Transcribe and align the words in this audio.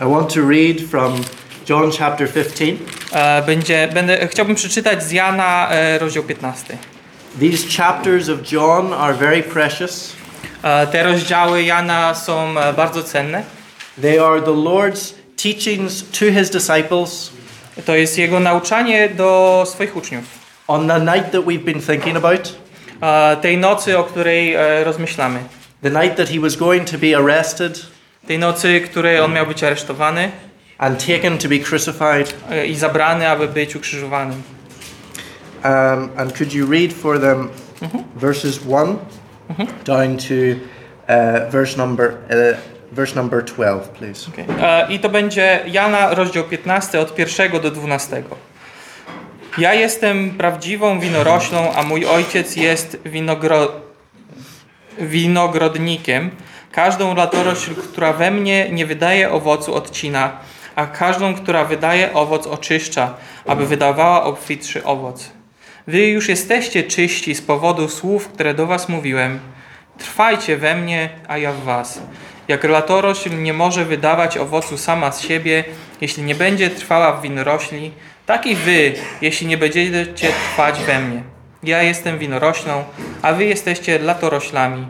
I 0.00 0.04
want 0.06 0.30
to 0.34 0.42
read 0.42 0.80
from 0.90 1.24
John 1.68 1.90
chapter 1.92 2.26
15. 2.28 2.78
E, 3.12 3.42
Będzie, 3.46 3.88
będę, 3.94 4.28
chciałbym 4.28 4.54
przeczytać 4.56 5.02
z 5.04 5.10
Jana 5.12 5.68
e, 5.70 5.98
rozdział 5.98 6.22
15. 6.22 6.78
These 7.40 7.76
chapters 7.82 8.28
of 8.28 8.52
John 8.52 8.92
are 8.92 9.14
very 9.14 9.42
precious. 9.42 10.12
E, 10.62 10.86
Te 10.86 11.02
rozdziały 11.02 11.62
Jana 11.62 12.14
są 12.14 12.54
bardzo 12.76 13.02
cenne. 13.02 13.42
They 14.02 14.20
are 14.24 14.40
the 14.42 14.50
Lord's 14.50 15.12
teachings 15.42 16.04
to 16.18 16.24
his 16.40 16.50
disciples 16.50 17.30
To 17.86 17.94
jest 17.94 18.18
jego 18.18 18.40
nauczanie 18.40 19.08
do 19.08 19.62
swoich 19.66 19.96
uczniów. 19.96 20.24
on 20.68 20.88
the 20.88 21.00
night 21.00 21.30
that 21.32 21.42
we've 21.44 21.64
been 21.64 21.80
thinking 21.82 22.16
about, 22.16 22.54
Tej 23.42 23.58
nocy, 23.58 23.98
o 23.98 24.04
której 24.04 24.54
rozmyślamy. 24.84 25.38
the 25.82 25.90
night 25.90 26.16
that 26.16 26.28
he 26.28 26.40
was 26.40 26.56
going 26.56 26.90
to 26.90 26.98
be 26.98 27.16
arrested 27.18 27.86
Tej 28.26 28.38
nocy, 28.38 28.80
której 28.80 29.20
on 29.20 29.32
miał 29.32 29.46
być 29.46 29.64
aresztowany 29.64 30.30
and 30.78 31.06
taken 31.06 31.38
to 31.38 31.48
be 31.48 31.58
crucified. 31.58 32.34
e, 32.50 32.66
i 32.66 32.74
zabrany, 32.74 33.28
aby 33.28 33.48
być 33.48 33.76
ukrzyżowanym. 33.76 34.42
Um, 35.64 36.10
and 36.16 36.32
could 36.38 36.52
you 36.52 36.70
read 36.70 36.92
for 36.92 37.20
them 37.20 37.48
verses 38.16 38.60
one 38.70 38.96
down 39.84 40.16
to 40.16 40.34
uh, 41.08 41.50
verse 41.50 41.76
number 41.76 42.10
uh, 42.10 42.56
verse 42.92 43.14
number 43.14 43.44
twelve, 43.44 43.88
please? 43.88 44.28
Okay. 44.28 44.44
E, 44.60 44.86
I 44.92 44.98
to 44.98 45.08
będzie 45.08 45.60
Jana, 45.66 46.14
rozdział 46.14 46.44
15, 46.44 47.00
od 47.00 47.18
1 47.18 47.60
do 47.60 47.70
12. 47.70 48.22
Ja 49.58 49.74
jestem 49.74 50.30
prawdziwą 50.30 51.00
winoroślą, 51.00 51.72
a 51.72 51.82
mój 51.82 52.06
ojciec 52.06 52.56
jest 52.56 52.98
winogro... 53.04 53.72
winogrodnikiem. 54.98 56.30
Każdą 56.74 57.14
latorośl, 57.14 57.74
która 57.74 58.12
we 58.12 58.30
mnie 58.30 58.68
nie 58.70 58.86
wydaje 58.86 59.30
owocu, 59.30 59.74
odcina, 59.74 60.32
a 60.76 60.86
każdą, 60.86 61.34
która 61.34 61.64
wydaje 61.64 62.12
owoc, 62.12 62.46
oczyszcza, 62.46 63.14
aby 63.46 63.66
wydawała 63.66 64.24
obfitszy 64.24 64.84
owoc. 64.84 65.30
Wy 65.86 66.06
już 66.06 66.28
jesteście 66.28 66.82
czyści 66.82 67.34
z 67.34 67.42
powodu 67.42 67.88
słów, 67.88 68.28
które 68.28 68.54
do 68.54 68.66
was 68.66 68.88
mówiłem. 68.88 69.40
Trwajcie 69.98 70.56
we 70.56 70.74
mnie, 70.74 71.08
a 71.28 71.38
ja 71.38 71.52
w 71.52 71.62
was. 71.62 72.02
Jak 72.48 72.64
latorośl 72.64 73.42
nie 73.42 73.52
może 73.52 73.84
wydawać 73.84 74.38
owocu 74.38 74.78
sama 74.78 75.12
z 75.12 75.20
siebie, 75.20 75.64
jeśli 76.00 76.22
nie 76.22 76.34
będzie 76.34 76.70
trwała 76.70 77.12
w 77.12 77.22
winorośli, 77.22 77.92
tak 78.26 78.46
i 78.46 78.54
wy, 78.54 78.92
jeśli 79.20 79.46
nie 79.46 79.58
będziecie 79.58 80.28
trwać 80.28 80.80
we 80.80 81.00
mnie. 81.00 81.22
Ja 81.62 81.82
jestem 81.82 82.18
winoroślą, 82.18 82.84
a 83.22 83.32
wy 83.32 83.44
jesteście 83.44 83.98
latoroślami. 83.98 84.86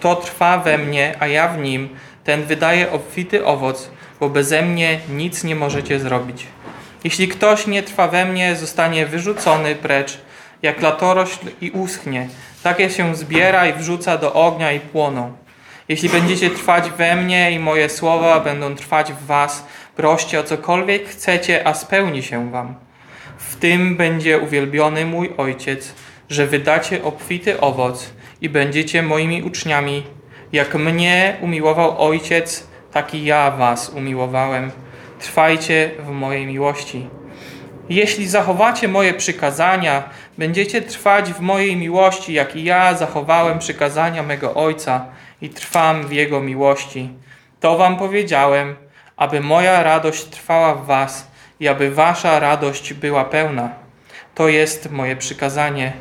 Kto, 0.00 0.16
trwa 0.16 0.58
we 0.58 0.78
mnie, 0.78 1.14
a 1.20 1.26
ja 1.26 1.48
w 1.48 1.58
nim, 1.58 1.88
ten 2.24 2.44
wydaje 2.44 2.92
obfity 2.92 3.44
owoc, 3.44 3.90
bo 4.20 4.28
beze 4.28 4.62
mnie 4.62 5.00
nic 5.08 5.44
nie 5.44 5.56
możecie 5.56 6.00
zrobić. 6.00 6.46
Jeśli 7.04 7.28
ktoś 7.28 7.66
nie 7.66 7.82
trwa 7.82 8.08
we 8.08 8.24
mnie, 8.24 8.56
zostanie 8.56 9.06
wyrzucony 9.06 9.74
precz, 9.74 10.18
jak 10.62 10.82
latorośl 10.82 11.46
i 11.60 11.70
uschnie. 11.70 12.28
Takie 12.62 12.90
się 12.90 13.16
zbiera 13.16 13.66
i 13.66 13.72
wrzuca 13.72 14.18
do 14.18 14.32
ognia 14.32 14.72
i 14.72 14.80
płoną. 14.80 15.32
Jeśli 15.88 16.08
będziecie 16.08 16.50
trwać 16.50 16.90
we 16.90 17.16
mnie 17.16 17.52
i 17.52 17.58
moje 17.58 17.88
słowa 17.88 18.40
będą 18.40 18.74
trwać 18.74 19.12
w 19.12 19.26
was, 19.26 19.66
proście 19.96 20.40
o 20.40 20.44
cokolwiek 20.44 21.08
chcecie, 21.08 21.66
a 21.66 21.74
spełni 21.74 22.22
się 22.22 22.50
wam. 22.50 22.74
W 23.38 23.56
tym 23.56 23.96
będzie 23.96 24.38
uwielbiony 24.38 25.06
mój 25.06 25.30
Ojciec, 25.36 25.94
że 26.30 26.46
wydacie 26.46 27.04
obfity 27.04 27.60
owoc 27.60 28.10
i 28.40 28.48
będziecie 28.48 29.02
moimi 29.02 29.42
uczniami. 29.42 30.02
Jak 30.52 30.74
mnie 30.74 31.36
umiłował 31.40 32.08
Ojciec, 32.08 32.66
tak 32.92 33.14
i 33.14 33.24
ja 33.24 33.50
was 33.50 33.88
umiłowałem. 33.88 34.70
Trwajcie 35.18 35.90
w 35.98 36.10
mojej 36.10 36.46
miłości. 36.46 37.06
Jeśli 37.88 38.28
zachowacie 38.28 38.88
moje 38.88 39.14
przykazania, 39.14 40.02
będziecie 40.38 40.82
trwać 40.82 41.32
w 41.32 41.40
mojej 41.40 41.76
miłości, 41.76 42.32
jak 42.32 42.56
i 42.56 42.64
ja 42.64 42.94
zachowałem 42.94 43.58
przykazania 43.58 44.22
mego 44.22 44.54
Ojca 44.54 45.06
i 45.42 45.48
trwam 45.48 46.06
w 46.06 46.12
Jego 46.12 46.40
miłości. 46.40 47.08
To 47.60 47.78
wam 47.78 47.96
powiedziałem, 47.96 48.76
aby 49.16 49.40
moja 49.40 49.82
radość 49.82 50.24
trwała 50.24 50.74
w 50.74 50.86
was 50.86 51.30
i 51.60 51.68
aby 51.68 51.90
wasza 51.90 52.40
radość 52.40 52.94
była 52.94 53.24
pełna. 53.24 53.70
To 54.34 54.48
jest 54.48 54.90
moje 54.90 55.16
przykazanie, 55.16 55.92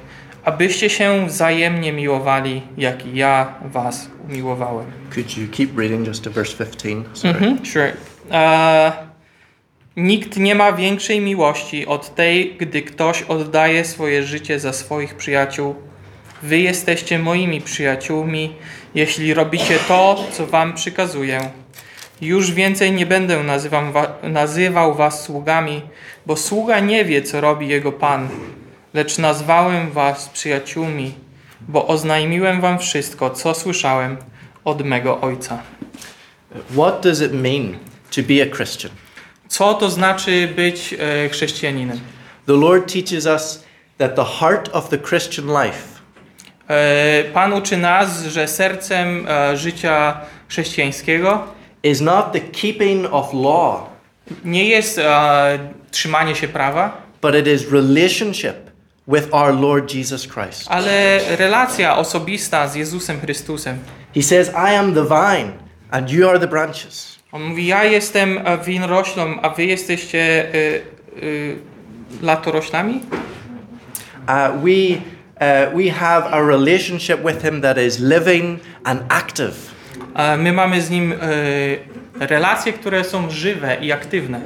abyście 0.44 0.89
się 0.89 1.27
wzajemnie 1.27 1.94
miłowali, 1.94 2.61
jak 2.77 3.16
ja 3.16 3.53
was 3.66 4.09
umiłowałem. 4.29 4.85
Could 5.13 5.38
you 5.38 5.47
keep 5.51 5.77
reading 5.77 6.07
just 6.07 6.23
to 6.23 6.31
verse 6.31 6.66
fifteen? 6.66 7.03
Sorry. 7.13 7.33
Mhm, 7.33 7.66
sure. 7.66 7.94
E, 8.31 8.91
nikt 9.97 10.38
nie 10.38 10.55
ma 10.55 10.72
większej 10.73 11.22
miłości 11.22 11.85
od 11.85 12.16
tej, 12.16 12.55
gdy 12.59 12.81
ktoś 12.81 13.22
oddaje 13.23 13.85
swoje 13.85 14.23
życie 14.23 14.59
za 14.59 14.73
swoich 14.73 15.16
przyjaciół. 15.16 15.75
Wy 16.44 16.59
jesteście 16.59 17.19
moimi 17.19 17.61
przyjaciółmi, 17.61 18.56
jeśli 18.95 19.33
robicie 19.33 19.79
to, 19.88 20.23
co 20.31 20.47
wam 20.47 20.73
przykazuję. 20.73 21.39
Już 22.21 22.51
więcej 22.51 22.91
nie 22.91 23.06
będę 23.06 23.44
nazywam 23.44 23.91
wa- 23.91 24.13
nazywał 24.23 24.95
was 24.95 25.23
sługami, 25.23 25.81
bo 26.25 26.35
sługa 26.35 26.79
nie 26.79 27.06
wie, 27.06 27.21
co 27.21 27.41
robi 27.41 27.67
jego 27.67 27.91
pan. 27.91 28.29
Lecz 28.94 29.17
nazwałem 29.17 29.91
was 29.91 30.29
przyjaciółmi, 30.29 31.13
bo 31.61 31.88
oznajmiłem 31.88 32.61
wam 32.61 32.79
wszystko, 32.79 33.29
co 33.29 33.53
słyszałem 33.53 34.17
od 34.66 34.85
mego 34.85 35.22
ojca. 35.22 35.61
What 36.72 37.01
does 37.03 37.22
it 37.22 37.33
mean 37.33 37.77
to 38.16 38.22
be 38.22 38.44
a 38.44 38.55
Christian? 38.55 38.91
Co 39.47 39.73
to 39.73 39.89
znaczy 39.89 40.53
być 40.55 40.95
e, 41.00 41.29
chrześcijaninem? 41.29 42.00
The 42.45 42.53
Lord 42.53 42.94
teaches 42.94 43.25
us 43.25 43.63
that 43.97 44.16
the 44.16 44.25
heart 44.25 44.69
of 44.73 44.89
the 44.89 44.97
Christian 44.97 45.45
life 45.63 46.00
E, 46.69 47.23
Pan 47.33 47.53
uczy 47.53 47.77
nas, 47.77 48.23
że 48.23 48.47
sercem 48.47 49.27
e, 49.27 49.57
życia 49.57 50.21
chrześcijańskiego 50.47 51.44
is 51.83 52.01
not 52.01 52.31
the 52.31 52.39
keeping 52.39 53.13
of 53.13 53.33
law, 53.33 53.89
nie 54.45 54.66
jest 54.69 54.97
e, 54.97 55.59
trzymanie 55.91 56.35
się 56.35 56.47
prawa, 56.47 57.01
but 57.21 57.35
it 57.35 57.47
is 57.47 57.71
relationship 57.71 58.69
with 59.09 59.34
our 59.34 59.53
Lord 59.62 59.94
Jesus 59.94 60.28
Christ. 60.28 60.66
ale 60.68 61.20
relacja 61.38 61.97
osobista 61.97 62.68
z 62.68 62.75
Jezusem 62.75 63.20
Chrystusem. 63.20 63.80
He 64.16 64.24
says, 64.24 64.50
I 64.50 64.75
am 64.75 64.94
the 64.94 65.03
vine, 65.03 65.52
and 65.92 66.09
you 66.12 66.30
are 66.30 66.40
the 66.40 66.47
branches. 66.47 67.19
On 67.31 67.42
mówi, 67.44 67.68
ja 67.68 67.84
jestem 67.84 68.38
e, 68.38 68.58
winoroślą, 68.58 69.42
a 69.42 69.50
wy 69.50 69.66
jesteście 69.66 70.19
e, 70.19 70.56
e, 70.56 70.81
latoroślami? 72.22 73.02
Uh, 74.28 74.64
we, 74.64 74.98
uh, 75.42 75.78
we 75.78 75.90
have 75.92 76.28
a 76.31 76.42
relationship 76.42 77.24
with 77.24 77.42
Him 77.42 77.62
that 77.62 77.78
is 77.78 78.00
living 78.00 78.59
and 78.84 79.02
active. 79.09 79.53
E, 80.16 80.38
my 80.38 80.53
mamy 80.53 80.81
z 80.81 80.90
Nim 80.90 81.14
relacje, 82.19 82.74
które 82.74 83.03
są 83.03 83.30
żywe 83.30 83.78
i 83.81 83.92
aktywne. 83.92 84.42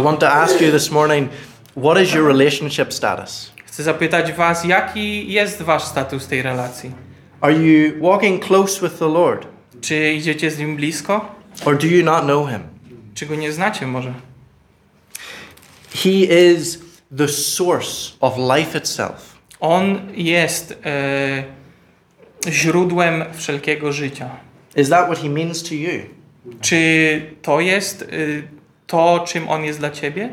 I 0.00 0.02
want 0.02 0.20
to 0.20 0.32
ask 0.32 0.60
you 0.60 0.72
this 0.72 0.90
morning 0.90 1.28
what 1.76 2.02
is 2.02 2.14
your 2.14 2.26
relationship 2.26 2.92
status? 2.92 3.52
Chcę 3.72 3.82
zapytać 3.82 4.32
was, 4.32 4.64
jaki 4.64 5.32
jest 5.32 5.62
wasz 5.62 5.84
status 5.84 6.26
tej 6.26 6.42
relacji? 6.42 6.90
Are 7.40 7.52
you 7.52 7.92
walking 8.00 8.44
close 8.44 8.80
with 8.88 8.98
the 8.98 9.08
Lord, 9.08 9.46
Czy 9.80 10.12
idziecie 10.12 10.50
z 10.50 10.58
Nim 10.58 10.76
blisko? 10.76 11.34
or 11.64 11.78
do 11.78 11.86
you 11.86 12.04
not 12.04 12.22
know 12.24 12.48
Him? 12.48 12.60
Czy 13.14 13.26
Go 13.26 13.34
nie 13.34 13.52
znacie 13.52 13.86
może? 13.86 14.14
He 15.94 16.10
is 16.10 16.78
the 17.16 17.28
source 17.28 18.12
of 18.20 18.34
life 18.56 18.78
itself. 18.78 19.36
On 19.60 19.98
jest 20.14 20.78
e, 20.84 21.44
źródłem 22.48 23.24
wszelkiego 23.34 23.92
życia. 23.92 24.30
Is 24.76 24.88
that 24.88 25.04
what 25.06 25.18
He 25.18 25.28
means 25.28 25.62
to 25.62 25.74
you? 25.74 25.90
Czy 26.60 27.20
to 27.42 27.60
jest 27.60 28.02
e, 28.02 28.06
to, 28.86 29.24
czym 29.28 29.48
On 29.48 29.64
jest 29.64 29.78
dla 29.78 29.90
ciebie? 29.90 30.28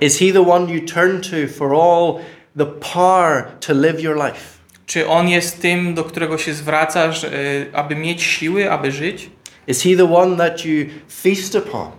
Is 0.00 0.18
He 0.18 0.32
the 0.32 0.50
one 0.50 0.74
you 0.74 0.80
turn 0.86 1.20
to 1.20 1.52
for 1.58 1.74
all 1.74 2.24
the 2.58 2.66
power 2.66 3.44
to 3.60 3.72
live 3.74 4.00
your 4.00 4.16
life? 4.16 4.60
Czy 4.86 5.08
On 5.08 5.28
jest 5.28 5.62
tym, 5.62 5.94
do 5.94 6.04
którego 6.04 6.38
się 6.38 6.54
zwracasz, 6.54 7.24
e, 7.24 7.30
aby 7.72 7.96
mieć 7.96 8.22
siły, 8.22 8.72
aby 8.72 8.92
żyć? 8.92 9.30
Is 9.66 9.82
He 9.82 9.96
the 9.96 10.14
one 10.14 10.36
that 10.36 10.64
you 10.64 10.86
feast 11.22 11.54
upon? 11.54 11.90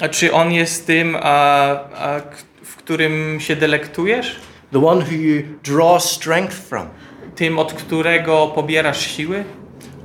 A 0.00 0.08
czy 0.08 0.32
On 0.32 0.52
jest 0.52 0.86
tym, 0.86 1.16
a, 1.20 1.70
a, 1.94 2.20
w 2.62 2.76
którym 2.76 3.40
się 3.40 3.56
delektujesz? 3.56 4.36
The 4.72 4.86
one 4.86 5.04
who 5.04 5.12
you 5.12 5.42
draw 5.64 6.02
strength 6.02 6.56
from? 6.56 6.86
Tym, 7.36 7.58
od 7.58 7.72
którego 7.72 8.46
pobierasz 8.54 9.06
siły? 9.06 9.44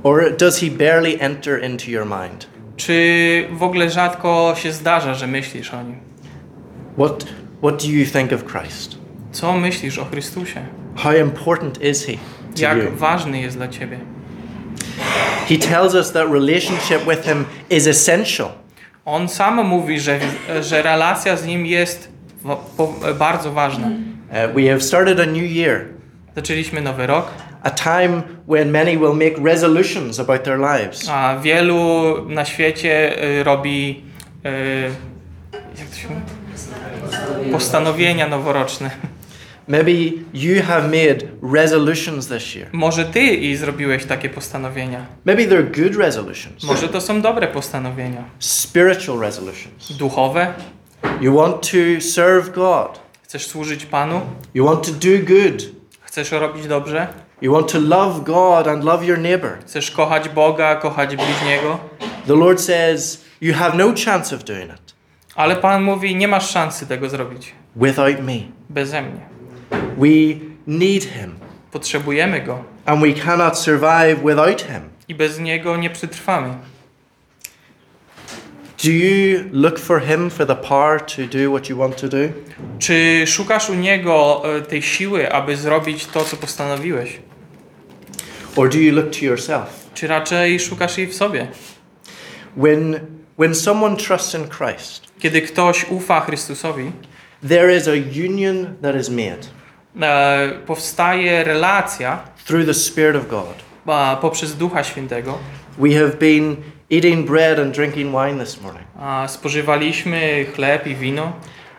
Or 0.02 0.36
does 0.36 0.60
He 0.60 0.70
barely 0.70 1.20
enter 1.20 1.64
into 1.64 1.90
your 1.90 2.06
mind? 2.06 2.46
Czy 2.76 3.48
w 3.50 3.62
ogóle 3.62 3.90
rzadko 3.90 4.54
się 4.58 4.72
zdarza, 4.72 5.14
że 5.14 5.26
myślisz 5.26 5.74
o 5.74 5.82
Nim? 5.82 6.00
What, 6.98 7.24
what 7.58 7.82
do 7.82 7.88
you 7.88 8.06
think 8.06 8.32
of 8.32 8.44
Christ? 8.44 9.05
Co 9.36 9.52
myślisz 9.52 9.98
o 9.98 10.04
Chrystusie? 10.04 10.60
How 10.96 11.12
important 11.12 11.82
is 11.82 12.06
He 12.06 12.12
to 12.12 12.62
Jak 12.62 12.78
you? 12.78 12.90
ważny 12.94 13.40
jest 13.40 13.56
dla 13.56 13.68
ciebie? 13.68 13.98
He 15.48 15.56
tells 15.58 15.94
us 15.94 16.12
that 16.12 16.30
relationship 16.32 17.04
with 17.10 17.22
Him 17.24 17.44
is 17.70 17.86
essential. 17.86 18.48
On 19.04 19.28
sam 19.28 19.66
mówi, 19.66 20.00
że, 20.00 20.18
że 20.60 20.82
relacja 20.82 21.36
z 21.36 21.46
Nim 21.46 21.66
jest 21.66 22.08
bardzo 23.18 23.52
ważna. 23.52 23.86
Uh, 23.86 24.54
we 24.54 24.68
have 24.70 24.80
started 24.80 25.20
a 25.20 25.26
new 25.26 25.50
year, 25.50 25.84
Zaczęliśmy 26.36 26.80
nowy 26.80 27.06
rok, 27.06 27.30
a 27.62 27.70
time 27.70 28.22
when 28.48 28.70
many 28.70 28.98
will 28.98 29.14
make 29.14 29.44
resolutions 29.44 30.20
about 30.20 30.42
their 30.42 30.58
lives. 30.58 31.08
a 31.08 31.38
wielu 31.40 32.04
na 32.28 32.44
świecie 32.44 33.22
y, 33.40 33.44
robi 33.44 34.02
y, 34.46 34.90
jak 35.78 35.88
to 35.88 35.96
się 35.96 36.08
mówi? 36.08 37.52
postanowienia 37.52 38.28
noworoczne. 38.28 38.90
Maybe 39.68 39.92
you 40.34 40.62
have 40.62 40.82
made 40.84 41.18
resolutions 41.42 42.28
this 42.28 42.54
year. 42.54 42.68
Może 42.72 43.04
ty 43.04 43.20
i 43.20 43.56
zrobiłeś 43.56 44.04
takie 44.04 44.28
postanowienia. 44.28 45.06
Maybe 45.24 45.42
they're 45.42 45.82
good 45.82 45.96
resolutions, 45.96 46.64
Może 46.64 46.88
to 46.88 47.00
są 47.00 47.20
dobre 47.20 47.48
postanowienia. 47.48 48.24
spiritual 48.38 49.18
resolutions. 49.20 49.92
Duchowe. 49.98 50.54
You 51.20 51.36
want 51.36 51.70
to 51.70 52.00
serve 52.00 52.50
God, 52.52 53.00
Chcesz 53.22 53.46
służyć 53.46 53.86
Panu? 53.86 54.20
you 54.54 54.66
want 54.66 54.86
to 54.86 54.92
do 54.92 55.18
good, 55.26 55.62
Chcesz 56.00 56.30
robić 56.32 56.66
dobrze? 56.66 57.06
you 57.42 57.52
want 57.52 57.72
to 57.72 57.78
love 57.80 58.20
God 58.24 58.68
and 58.68 58.84
love 58.84 59.04
your 59.06 59.18
neighbor. 59.18 59.58
Chcesz 59.66 59.90
kochać 59.90 60.28
Boga, 60.28 60.76
kochać 60.76 61.16
bliźniego? 61.16 61.78
The 62.26 62.34
Lord 62.34 62.60
says 62.60 63.24
you 63.40 63.54
have 63.54 63.76
no 63.76 63.92
chance 64.04 64.36
of 64.36 64.44
doing 64.44 64.64
it 64.70 64.94
Ale 65.34 65.56
Pan 65.56 65.82
mówi, 65.82 66.16
nie 66.16 66.28
masz 66.28 66.50
szansy 66.50 66.86
tego 66.86 67.08
zrobić 67.08 67.52
without 67.76 68.20
me. 68.22 68.32
beze 68.70 69.02
mnie. 69.02 69.35
We 69.96 70.08
need 70.66 71.04
Him, 71.04 71.38
Potrzebujemy 71.72 72.40
Go 72.40 72.64
and 72.86 73.02
we 73.02 73.12
cannot 73.12 73.58
survive 73.58 74.22
without 74.22 74.62
Him. 74.62 74.80
i 75.08 75.14
bez 75.14 75.38
Niego 75.38 75.76
nie 75.76 75.90
przetrwamy. 75.90 76.54
Do 78.84 78.90
you 78.90 79.44
look 79.52 79.78
for 79.78 80.00
Him 80.00 80.30
for 80.30 80.46
the 80.46 80.56
power 80.56 81.00
to 81.00 81.26
do 81.26 81.50
what 81.50 81.70
you 81.70 81.76
want 81.76 81.96
to 81.96 82.08
do? 82.08 82.18
Czy 82.78 83.24
szukasz 83.26 83.70
u 83.70 83.74
Niego 83.74 84.42
e, 84.56 84.60
tej 84.62 84.82
siły, 84.82 85.32
aby 85.32 85.56
zrobić 85.56 86.06
to, 86.06 86.24
co 86.24 86.36
postanowiłeś? 86.36 87.18
Or 88.56 88.68
do 88.68 88.78
you 88.78 88.94
look 88.94 89.10
to 89.10 89.24
yourself? 89.24 89.86
Czy 89.94 90.06
raczej 90.06 90.60
szukasz 90.60 90.98
jej 90.98 91.06
w 91.06 91.14
sobie? 91.14 91.48
When, 92.56 93.00
when 93.38 93.54
someone 93.54 93.96
trusts 93.96 94.34
in 94.34 94.48
Christ, 94.48 95.06
Kiedy 95.18 95.42
ktoś 95.42 95.86
ufa 95.90 96.20
Chrystusowi, 96.20 96.92
there 97.48 97.76
is 97.76 97.88
a 97.88 98.24
union 98.26 98.74
that 98.82 98.96
is 99.00 99.08
made 99.10 99.55
powstaje 100.66 101.44
relacja 101.44 102.18
through 102.46 102.66
the 102.66 102.74
Spirit 102.74 103.16
of 103.16 103.28
God. 103.28 103.54
a, 103.86 104.16
poprzez 104.20 104.56
Ducha 104.56 104.84
Świętego. 104.84 105.38
We 105.78 105.94
have 105.94 106.10
been 106.16 106.56
eating 106.90 107.26
bread 107.26 107.58
and 107.60 107.74
drinking 107.74 108.12
wine 108.12 108.38
this 108.44 108.60
morning, 108.62 108.86
spożywaliśmy 109.26 110.46
chleb 110.54 110.86
i 110.86 110.94
wino 110.94 111.32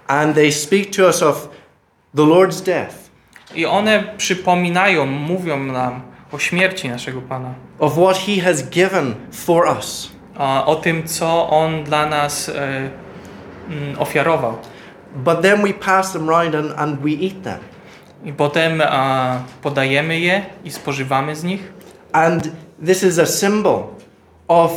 and 0.07 0.35
they 0.35 0.51
speak 0.51 0.95
to 0.95 1.07
us 1.07 1.23
of 1.23 1.49
the 2.15 2.23
Lord's 2.23 2.61
death, 2.63 2.95
i 3.55 3.65
one 3.65 4.03
przypominają, 4.17 5.05
mówią 5.05 5.57
nam 5.63 6.01
o 6.31 6.39
śmierci 6.39 6.89
naszego 6.89 7.21
Pana. 7.21 7.53
of 7.79 7.93
what 7.97 8.17
He 8.17 8.41
has 8.41 8.69
given 8.69 9.15
for 9.31 9.67
us. 9.77 10.11
o 10.65 10.75
tym, 10.75 11.07
co 11.07 11.49
On 11.49 11.83
dla 11.83 12.05
nas 12.05 12.49
e, 12.49 12.53
mm, 13.69 13.99
ofiarował. 13.99 14.57
But 15.15 15.41
then 15.41 15.61
we 15.61 15.73
pass 15.73 16.13
them 16.13 16.29
round 16.29 16.55
and, 16.55 16.73
and 16.77 16.99
we 16.99 17.09
eat 17.09 17.43
them. 17.43 17.59
I 18.27 18.33
potem 18.33 18.81
a, 18.81 19.43
podajemy 19.61 20.19
je 20.19 20.45
i 20.63 20.71
spożywamy 20.71 21.35
z 21.35 21.43
nich. 21.43 21.61
And 22.11 22.51
this 22.85 23.03
is 23.03 23.19
a 23.19 23.25
symbol 23.25 23.83
of 24.47 24.71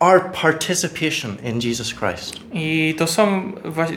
our 0.00 0.32
participation 0.32 1.36
in 1.44 1.60
Jesus 1.60 1.94
Christ. 1.94 2.36
I 2.52 2.94
to, 2.98 3.06
są, 3.06 3.52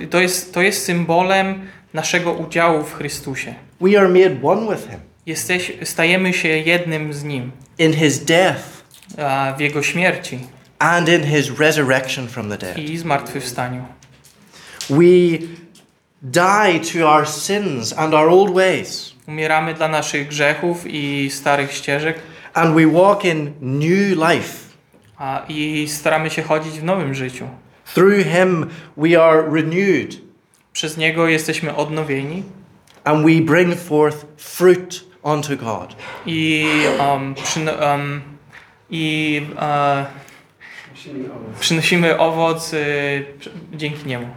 to, 0.10 0.20
jest, 0.20 0.54
to 0.54 0.62
jest 0.62 0.86
symbolem 0.86 1.68
naszego 1.94 2.34
udziału 2.34 2.84
w 2.84 2.94
Chrystusie. 2.94 3.56
We 3.82 4.00
are 4.00 4.10
made 4.10 4.38
one 4.44 4.76
with 4.76 4.90
Him 4.90 5.00
Jesteś, 5.26 5.72
stajemy 5.84 6.34
się 6.34 6.48
jednym 6.48 7.14
z 7.14 7.24
Nim 7.24 7.52
in 7.80 7.94
His 7.94 8.26
death 8.26 8.84
a, 9.18 9.54
w 9.58 9.60
Jego 9.60 9.84
śmierci 9.84 10.40
and 10.80 11.10
in 11.10 11.24
His 11.24 11.60
resurrection 11.60 12.28
from 12.28 12.50
the 12.50 12.58
dead. 12.58 12.78
i 12.78 12.98
zmartwychwstaniu. 12.98 13.86
We 14.90 15.38
die 16.22 16.80
to 16.94 17.08
our 17.10 17.28
sins 17.28 17.94
and 17.98 18.14
our 18.14 18.30
old 18.30 18.54
ways, 18.54 19.14
Umieramy 19.28 19.74
dla 19.74 19.88
naszych 19.88 20.28
grzechów 20.28 20.84
i 20.88 21.30
starych 21.32 21.72
ścieżek 21.74 22.20
and 22.54 22.76
we 22.76 22.88
walk 22.88 23.26
in 23.26 23.54
new 23.62 24.18
life. 24.18 24.58
a, 25.18 25.42
i 25.50 25.88
staramy 25.88 26.30
się 26.30 26.42
chodzić 26.44 26.80
w 26.80 26.84
nowym 26.84 27.14
życiu. 27.14 27.48
Through 27.94 28.24
Him, 28.26 28.70
we 28.98 29.24
are 29.24 29.42
renewed 29.52 30.18
Przez 30.74 30.98
Niego 30.98 31.28
jesteśmy 31.28 31.76
odnowieni 31.76 32.44
and 33.04 33.26
we 33.26 33.42
bring 33.42 33.76
forth 33.80 34.26
fruit 34.38 35.04
unto 35.24 35.56
God. 35.58 35.96
i, 36.26 36.66
um, 37.00 37.36
przyno, 37.44 37.72
um, 37.94 38.22
i 38.90 39.42
e, 39.60 40.06
przynosimy 41.60 42.20
owoc 42.20 42.74
y, 42.74 43.26
dzięki 43.74 44.08
Niemu. 44.08 44.28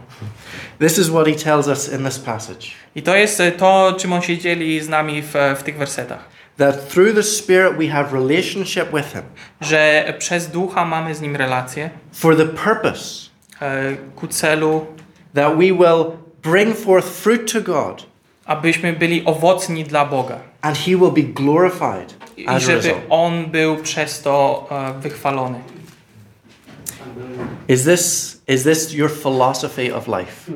This 0.79 0.97
is 0.97 1.09
what 1.09 1.27
He 1.27 1.35
tells 1.35 1.67
us 1.67 1.93
in 1.93 2.05
this 2.05 2.19
passage 2.19 2.67
I 2.95 3.01
to 3.01 3.15
jest 3.15 3.39
e, 3.39 3.51
to, 3.51 3.93
czym 3.97 4.13
On 4.13 4.21
się 4.21 4.37
dzieli 4.37 4.81
z 4.81 4.89
nami 4.89 5.21
w, 5.21 5.33
w 5.59 5.63
tych 5.63 5.77
wersetach. 5.77 6.29
that 6.57 6.89
through 6.89 7.15
the 7.15 7.23
Spirit 7.23 7.73
we 7.77 7.87
have 7.87 8.13
relationship 8.13 8.85
with 8.93 9.13
Him 9.13 9.21
Że 9.61 10.13
przez 10.19 10.47
Ducha 10.47 10.85
mamy 10.85 11.15
z 11.15 11.21
Nim 11.21 11.35
relację 11.35 11.89
for 12.13 12.37
the 12.37 12.45
purpose 12.45 13.29
e, 13.61 13.95
ku 14.15 14.27
celu, 14.27 14.85
that 15.33 15.53
we 15.57 15.65
will 15.73 16.05
bring 16.43 16.77
forth 16.77 17.07
fruit 17.09 17.51
to 17.53 17.61
God 17.61 18.05
abyśmy 18.45 18.93
byli 18.93 19.25
owocni 19.25 19.83
dla 19.83 20.05
Boga. 20.05 20.39
and 20.61 20.77
He 20.77 20.91
will 20.91 21.11
be 21.11 21.21
glorified 21.21 22.15
I 22.37 22.59
żeby. 22.59 22.93
On 23.09 23.45
był 23.45 23.77
przez 23.77 24.21
to 24.21 24.67
e, 24.71 25.01
wychwalony. 25.01 25.59
Is 27.67 27.83
this, 27.83 28.37
is 28.47 28.63
this 28.63 28.93
your 28.93 29.11
philosophy 29.11 29.95
of 29.95 30.07
life? 30.07 30.51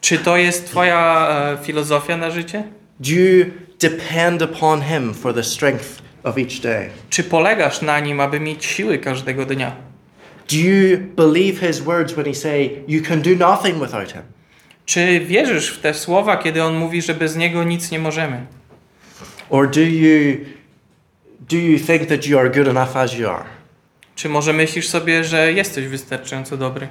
Czy 0.00 0.18
to 0.18 0.36
jest 0.36 0.66
Twoja 0.66 1.28
e, 1.30 1.64
filozofia 1.64 2.16
na 2.16 2.30
życie? 2.30 2.64
Do 3.00 3.10
you 3.10 3.44
depend 3.78 4.42
upon 4.42 4.82
Him 4.82 5.14
for 5.14 5.34
the 5.34 5.42
strength 5.42 6.02
of 6.24 6.38
each 6.38 6.60
day? 6.62 6.90
Czy 7.10 7.24
polegasz 7.24 7.82
na 7.82 8.00
Nim, 8.00 8.20
aby 8.20 8.40
mieć 8.40 8.64
siły 8.64 8.98
każdego 8.98 9.46
dnia? 9.46 9.76
Do 10.50 10.56
you 10.56 10.98
believe 11.16 11.66
His 11.66 11.80
words 11.80 12.12
when 12.12 12.26
He 12.26 12.34
say 12.34 12.70
you 12.88 13.02
can 13.02 13.22
do 13.22 13.30
nothing 13.30 13.78
without 13.78 14.12
Him? 14.12 14.22
Czy 14.86 15.20
wierzysz 15.20 15.70
w 15.70 15.80
te 15.80 15.94
słowa, 15.94 16.36
kiedy 16.36 16.64
On 16.64 16.76
mówi, 16.76 17.02
że 17.02 17.14
bez 17.14 17.36
Niego 17.36 17.64
nic 17.64 17.90
nie 17.90 17.98
możemy? 17.98 18.46
Or 19.50 19.70
do 19.70 19.80
you, 19.80 20.36
do 21.40 21.56
you 21.56 21.78
think 21.78 22.08
that 22.08 22.26
you 22.26 22.38
are 22.38 22.50
good 22.50 22.68
enough 22.68 22.96
as 22.96 23.14
you 23.14 23.28
are? 23.28 23.59
Czy 24.20 24.28
może 24.28 24.52
myślisz 24.52 24.88
sobie, 24.88 25.24
że 25.24 25.52
jesteś 25.52 25.86
wystarczająco 25.86 26.56
dobry? 26.56 26.88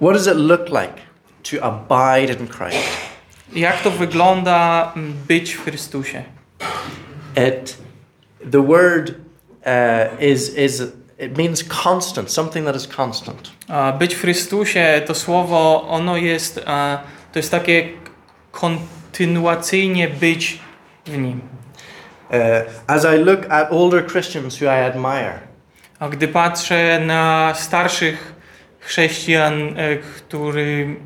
What 0.00 0.12
does 0.12 0.26
it 0.26 0.36
look 0.36 0.68
like 0.68 0.94
to 1.42 1.64
abide 1.64 2.32
in 2.32 2.48
Christ? 2.48 2.88
Jak 3.52 3.82
to 3.82 3.90
wygląda 3.90 4.92
mm, 4.96 5.14
być 5.28 5.52
w 5.52 5.64
Chrystusie? 5.64 6.24
It, 7.48 7.78
the 8.52 8.66
word 8.66 9.10
uh, 9.10 10.22
is, 10.22 10.56
is, 10.56 10.82
it 11.18 11.38
means 11.38 11.64
constant, 11.84 12.30
something 12.32 12.66
that 12.66 12.76
is 12.76 12.88
constant. 12.96 13.50
Być 13.98 14.14
w 14.14 14.20
Chrystusie 14.20 15.02
to 15.06 15.14
słowo, 15.14 15.88
ono 15.88 16.16
jest, 16.16 16.64
to 17.32 17.38
jest 17.38 17.50
takie 17.50 17.88
kontynuacyjnie 18.50 20.08
być 20.08 20.58
w 21.06 21.18
Nim. 21.18 21.40
Uh, 22.30 22.38
as 22.86 23.04
I 23.04 23.18
look 23.24 23.46
at 23.48 23.72
older 23.72 24.06
Christians 24.06 24.62
who 24.62 24.66
I 24.66 24.84
admire, 24.84 25.51
A 26.02 26.08
gdy 26.08 26.28
patrzę 26.28 27.00
na 27.06 27.52
starszych 27.56 28.32
chrześcijan, 28.80 29.74
e, 29.76 29.96
który, 29.96 30.96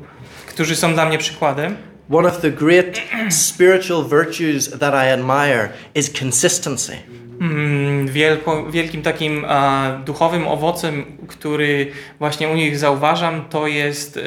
którzy 0.47 0.75
są 0.75 0.93
dla 0.93 1.05
mnie 1.05 1.17
przykładem, 1.17 1.77
one 2.11 2.29
of 2.29 2.41
the 2.41 2.51
great 2.51 3.01
spiritual 3.29 4.05
virtues 4.09 4.79
that 4.79 4.93
I 4.93 5.09
admire 5.13 5.69
is 5.95 6.21
consistency. 6.21 6.97
mm, 7.41 8.07
wielko, 8.07 8.71
wielkim 8.71 9.01
takim 9.01 9.45
e, 9.45 10.01
duchowym 10.05 10.47
owocem, 10.47 11.17
który 11.27 11.91
właśnie 12.19 12.49
u 12.49 12.55
nich 12.55 12.77
zauważam, 12.79 13.45
to 13.49 13.67
jest 13.67 14.17
e, 14.17 14.21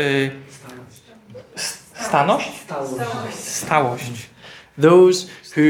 s- 1.57 1.79
staność? 1.95 2.51
Stałość. 3.35 4.13
Those 4.83 5.27
who 5.57 5.63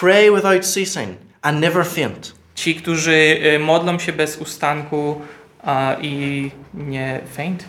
pray 0.00 0.30
without 0.30 0.64
ceasing 0.74 1.08
and 1.42 1.60
never 1.60 1.86
faint. 1.86 2.39
Ci, 2.60 2.74
którzy 2.74 3.40
e, 3.42 3.58
modlą 3.58 3.98
się 3.98 4.12
bez 4.12 4.38
ustanku 4.38 5.20
a, 5.62 5.96
i 6.02 6.50
nie 6.74 7.20
faint? 7.36 7.64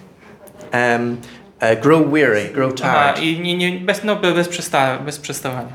Um, 0.74 1.18
uh, 1.62 1.82
grow 1.82 2.12
weary, 2.12 2.50
grow 2.54 2.74
A, 2.74 2.76
tired. 2.76 3.24
I 3.24 3.40
nie, 3.40 3.58
nie, 3.58 3.80
bez, 3.80 4.04
no, 4.04 4.16
bez, 4.16 4.48
przesta, 4.48 4.98
bez 4.98 5.20
przestawania. 5.20 5.74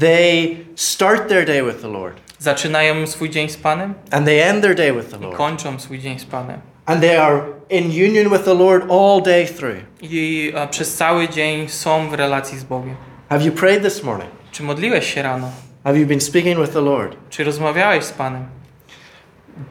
They 0.00 0.56
start 0.76 1.28
their 1.28 1.46
day 1.46 1.62
with 1.62 1.82
the 1.82 1.88
Lord 1.88 2.20
Zaczynają 2.38 3.06
swój 3.06 3.30
dzień 3.30 3.48
z 3.48 3.56
Panem 3.56 3.94
and 4.10 4.26
they 4.26 4.44
end 4.44 4.62
their 4.62 4.74
day 4.74 4.92
with 4.92 5.10
the 5.10 5.16
i 5.16 5.22
Lord. 5.22 5.36
kończą 5.36 5.80
swój 5.80 5.98
dzień 5.98 6.18
z 6.18 6.24
Panem. 6.24 6.60
And 6.86 7.00
they 7.00 7.22
are 7.22 7.42
in 7.70 7.84
union 7.84 8.32
with 8.32 8.44
the 8.44 8.54
Lord 8.54 8.90
all 8.90 9.22
day 9.22 9.46
through? 9.46 9.76
i 10.02 10.52
e, 10.54 10.68
przez 10.68 10.94
cały 10.94 11.28
dzień 11.28 11.68
są 11.68 12.08
w 12.08 12.14
relacji 12.14 12.58
z 12.58 12.64
Bogiem. 12.64 12.96
Have 13.28 13.42
you 13.42 13.52
prayed 13.52 13.82
this 13.82 14.02
morning? 14.02 14.30
Czy 14.52 14.62
modliłeś 14.62 15.14
się 15.14 15.22
rano? 15.22 15.50
Have 15.84 15.98
you 15.98 16.06
been 16.06 16.20
speaking 16.20 16.60
with 16.60 16.72
the 16.72 16.80
Lord? 16.80 17.16
Czy 17.30 17.44
rozmawiałeś 17.44 18.04
z 18.04 18.12
Panem? 18.12 18.44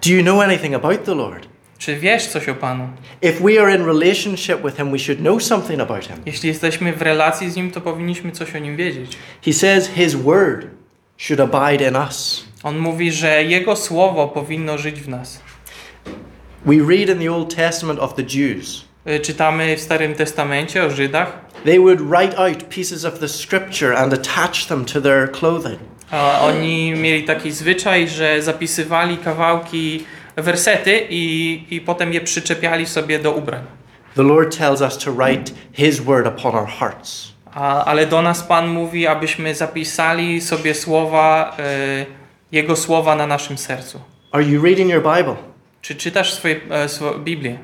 Do 0.02 0.10
you 0.10 0.24
know 0.24 0.42
anything 0.42 0.76
about 0.76 1.04
the 1.06 1.16
Lord? 1.16 1.48
Czy 1.78 1.96
wiesz 1.96 2.28
coś 2.28 2.50
o 2.50 2.56
Panu? 2.56 2.90
If 3.22 3.44
we 3.44 3.62
are 3.62 3.76
in 3.76 3.86
relationship 3.86 4.62
with 4.64 4.78
Him, 4.78 4.92
we 4.92 5.00
should 5.00 5.20
know 5.20 5.44
something 5.44 5.82
about 5.82 6.06
Him. 6.06 6.18
Jeśli 6.26 6.50
jesteśmy 6.50 6.94
w 6.94 7.02
relacji 7.02 7.52
z 7.52 7.56
Nim, 7.56 7.72
to 7.72 7.82
powinniśmy 7.82 8.32
coś 8.32 8.56
o 8.56 8.60
Nim 8.60 8.78
wiedzieć. 8.78 9.18
He 9.46 9.54
says 9.54 9.90
His 9.90 10.16
word 10.16 10.68
should 11.18 11.54
abide 11.54 11.88
in 11.90 11.96
us. 11.96 12.46
On 12.64 12.78
mówi, 12.78 13.12
że 13.12 13.44
Jego 13.44 13.76
Słowo 13.76 14.28
powinno 14.28 14.78
żyć 14.78 15.02
w 15.02 15.10
nas. 15.10 15.42
We 16.66 16.76
read 16.76 17.10
in 17.10 17.20
the 17.20 17.32
Old 17.32 17.56
Testament 17.56 18.00
of 18.00 18.14
the 18.14 18.24
Jews. 18.24 18.86
Y, 19.08 19.20
Czytamy 19.20 19.78
w 19.78 19.80
Starym 19.80 20.14
Testamencie 20.14 20.84
o 20.84 20.90
Żydach. 20.90 21.40
They 21.66 21.80
would 21.80 22.02
write 22.02 22.38
out 22.38 22.64
pieces 22.64 23.06
of 23.06 23.20
the 23.20 23.28
scripture 23.28 23.98
and 23.98 24.14
attach 24.14 24.66
them 24.68 24.86
to 24.86 25.02
their 25.02 25.32
clothing. 25.32 25.80
Oni 26.42 26.92
mieli 26.92 27.24
taki 27.24 27.52
zwyczaj, 27.52 28.08
że 28.08 28.42
zapisywali 28.42 29.18
kawałki, 29.18 30.06
wersety 30.36 31.08
i, 31.10 31.64
i 31.70 31.82
potem 31.82 32.14
je 32.14 32.22
przyczepiali 32.22 32.86
sobie 32.86 33.20
do 33.20 33.32
ubrań. 33.32 33.62
The 34.16 34.24
Lord 34.24 34.58
tells 34.58 34.82
us 34.82 34.98
to 34.98 35.12
write 35.14 35.52
His 35.74 36.00
word 36.00 36.28
upon 36.28 36.56
our 36.56 36.68
hearts. 36.68 37.32
A, 37.54 37.86
ale 37.86 38.06
do 38.06 38.22
nas 38.22 38.44
Pan 38.44 38.68
mówi, 38.68 39.08
abyśmy 39.08 39.56
zapisali 39.56 40.42
sobie 40.42 40.74
słowa, 40.74 41.58
y, 42.02 42.06
Jego 42.52 42.76
słowa 42.76 43.16
na 43.16 43.28
naszym 43.28 43.58
sercu. 43.58 44.02
Are 44.32 44.44
you 44.44 44.64
reading 44.64 44.92
your 44.92 45.04
Bible? 45.04 45.36
Czy 45.82 45.96
czytasz 45.96 46.34
swoje, 46.34 46.56
e, 46.56 46.88
Biblię? 47.20 47.58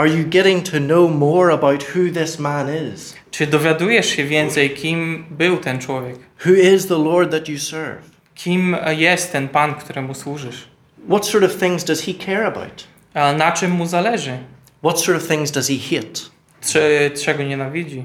Are 0.00 0.08
you 0.08 0.24
getting 0.24 0.62
to 0.62 0.80
know 0.80 1.08
more 1.08 1.50
about 1.50 1.82
who 1.82 2.10
this 2.10 2.38
man 2.38 2.68
is? 2.68 3.14
Czy 3.30 3.46
dowiadujesz 3.46 4.06
się 4.06 4.24
więcej, 4.24 4.70
kim 4.70 5.24
był 5.30 5.56
ten 5.56 5.78
człowiek? 5.78 6.16
Who 6.46 6.54
is 6.54 6.86
the 6.86 6.98
Lord 6.98 7.30
that 7.30 7.48
you 7.48 7.58
serve? 7.58 8.10
Kim 8.34 8.76
jest 8.96 9.32
ten 9.32 9.48
Pan, 9.48 9.74
któremu 9.74 10.14
służysz? 10.14 10.68
What 11.08 11.26
sort 11.26 11.44
of 11.44 11.56
things 11.56 11.84
does 11.84 12.02
He 12.02 12.14
care 12.14 12.46
about? 12.46 12.86
A 13.14 13.32
na 13.32 13.52
czym 13.52 13.70
mu 13.70 13.86
zależy? 13.86 14.38
What 14.82 15.00
sort 15.00 15.22
of 15.22 15.28
things 15.28 15.50
does 15.50 15.68
He 15.68 15.96
hate? 15.96 16.20
Czy, 16.60 17.10
czego 17.24 17.42
nienawidzi? 17.42 18.04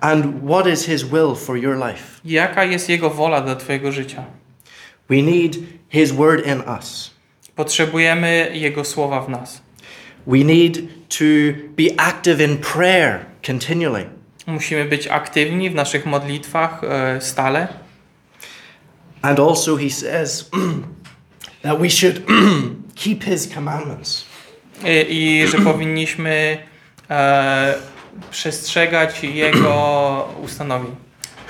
And 0.00 0.26
what 0.46 0.66
is 0.66 0.86
His 0.86 1.04
will 1.04 1.34
for 1.34 1.56
your 1.56 1.76
life? 1.76 2.20
Jaka 2.24 2.64
jest 2.64 2.88
Jego 2.88 3.10
wola 3.10 3.40
dla 3.40 3.56
Twojego 3.56 3.92
życia? 3.92 4.24
We 5.10 5.22
need 5.22 5.56
His 5.88 6.12
word 6.12 6.46
in 6.46 6.62
us. 6.78 7.10
Potrzebujemy 7.54 8.50
Jego 8.52 8.84
słowa 8.84 9.20
w 9.20 9.28
nas. 9.28 9.67
We 10.28 10.44
need 10.44 10.88
to 11.08 11.54
be 11.74 11.94
active 11.98 12.38
in 12.40 12.58
prayer 12.58 13.26
continually. 13.46 14.06
Musimy 14.46 14.84
być 14.84 15.06
aktywni 15.06 15.70
w 15.70 15.74
naszych 15.74 16.06
modlitwach 16.06 16.84
e, 16.84 17.20
stale. 17.20 17.68
And 19.22 19.40
also, 19.40 19.76
He 19.76 19.90
says 19.90 20.50
that 21.62 21.78
we 21.78 21.90
should 21.90 22.22
keep 23.04 23.24
His 23.24 23.48
commandments. 23.54 24.24
I, 24.84 25.06
i 25.08 25.46
że 25.46 25.58
powinniśmy 25.72 26.58
e, 27.10 27.74
przestrzegać 28.30 29.24
Jego 29.24 30.34
ustanowień. 30.42 30.96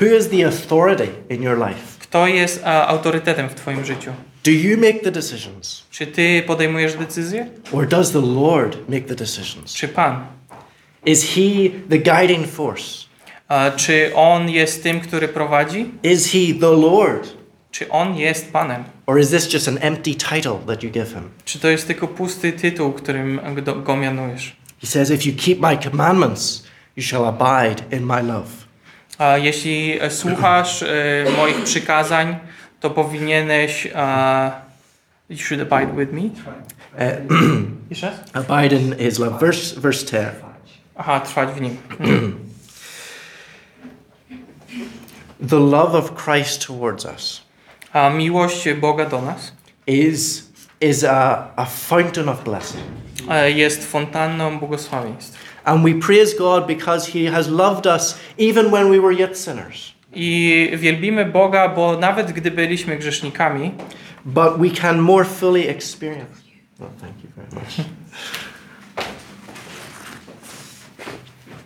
Who 0.00 0.06
is 0.06 0.28
the 0.28 0.46
authority 0.46 1.08
in 1.28 1.42
your 1.42 1.58
life? 1.58 1.98
Kto 2.00 2.26
jest 2.26 2.62
e, 2.62 2.86
autorytetem 2.86 3.48
w 3.48 3.54
Twoim 3.54 3.84
życiu? 3.84 4.12
Do 4.48 4.54
you 4.54 4.76
make 4.78 5.02
the 5.02 5.10
decisions? 5.10 5.82
Czy 5.90 6.06
Ty 6.06 6.42
podejmujesz 6.46 6.94
decyzje? 6.94 7.46
Or 7.72 7.86
does 7.86 8.12
the 8.12 8.20
Lord 8.20 8.76
make 8.88 9.06
the 9.06 9.14
decisions? 9.14 9.74
Czy 9.74 9.88
Pan? 9.88 10.26
Is 11.06 11.34
He 11.34 11.70
the 11.90 11.98
guiding 11.98 12.46
force? 12.46 12.84
E, 13.48 13.72
czy 13.76 14.10
On 14.14 14.50
jest 14.50 14.82
tym, 14.82 15.00
który 15.00 15.28
prowadzi? 15.28 15.90
Is 16.02 16.32
He 16.32 16.38
the 16.60 16.70
Lord? 16.70 17.28
Czy 17.70 17.88
On 17.88 18.16
jest 18.16 18.52
Panem? 18.52 18.84
Or 19.06 19.20
is 19.20 19.30
this 19.30 19.52
just 19.52 19.68
an 19.68 19.78
empty 19.80 20.14
title 20.14 20.58
that 20.66 20.82
you 20.82 20.90
give 20.90 21.08
Him? 21.08 21.30
Czy 21.44 21.58
to 21.58 21.68
jest 21.68 21.86
tylko 21.86 22.08
pusty 22.08 22.52
tytuł, 22.52 22.92
którym 22.92 23.40
go, 23.64 23.74
go 23.74 23.96
mianujesz? 23.96 24.56
He 24.80 24.86
says, 24.86 25.10
If 25.10 25.28
you 25.28 25.36
keep 25.36 25.60
my 25.60 25.90
commandments, 25.90 26.64
you 26.96 27.02
shall 27.02 27.24
abide 27.24 27.96
in 27.96 28.06
my 28.06 28.22
love. 28.22 28.48
A 29.18 29.38
jeśli 29.38 29.98
słuchasz 30.10 30.82
e, 30.82 30.86
moich 31.36 31.62
przykazań, 31.64 32.36
to 32.80 32.90
powinieneś. 32.90 33.88
E, 33.94 34.68
you 35.28 35.36
should 35.36 35.72
abide 35.72 35.94
with 35.96 36.12
me. 36.12 36.22
Uh, 36.22 36.30
Jeszcze 37.90 38.06
raz? 38.06 38.20
abide 38.32 38.76
in 38.76 38.94
His 38.98 39.18
love. 39.18 39.40
Verse, 39.40 39.80
verse 39.80 40.06
10. 40.06 40.34
Aha, 40.96 41.20
trwać 41.20 41.48
w 41.48 41.60
nim. 41.60 41.76
The 45.48 45.60
love 45.60 45.94
of 45.94 46.16
Christ 46.24 46.66
towards 46.66 47.04
us 47.04 47.40
A 47.92 48.10
miłość 48.10 48.74
Boga 48.80 49.06
do 49.06 49.22
nas 49.22 49.52
is, 49.86 50.48
is 50.80 51.04
a, 51.04 51.48
a 51.56 51.64
fountain 51.64 52.28
of 52.28 52.44
blessing. 52.44 52.82
jest 53.54 53.84
fontanną 53.84 54.58
błogosławieństw. 54.58 55.38
And 55.64 55.84
we 55.84 55.94
praise 55.94 56.34
God 56.34 56.66
because 56.66 57.12
He 57.12 57.30
has 57.30 57.48
loved 57.48 57.86
us 57.86 58.18
even 58.38 58.70
when 58.70 58.90
we 58.90 58.98
were 59.00 59.12
yet 59.12 59.38
sinners. 59.38 59.94
I 60.12 60.70
wielbimy 60.76 61.24
Boga, 61.24 61.68
bo 61.68 61.98
nawet 61.98 62.32
gdy 62.32 62.50
byliśmy 62.50 62.96
grzesznikami, 62.96 63.70
But 64.24 64.58
we 64.58 64.70
can 64.70 65.00
more 65.00 65.24
fully 65.24 65.68
experience. 65.68 66.42
Oh, 66.80 66.90
thank 67.00 67.14
you 67.24 67.30
very 67.36 67.48
much. 67.54 67.86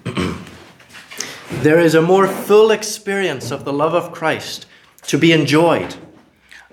there 1.63 1.87
is 1.87 1.95
a 1.95 2.03
more 2.03 2.29
full 2.29 2.71
experience 2.73 3.55
of 3.55 3.65
the 3.65 3.73
love 3.73 3.95
of 3.95 4.13
Christ 4.13 4.69
to 5.11 5.19
be 5.19 5.35
enjoyed 5.35 5.99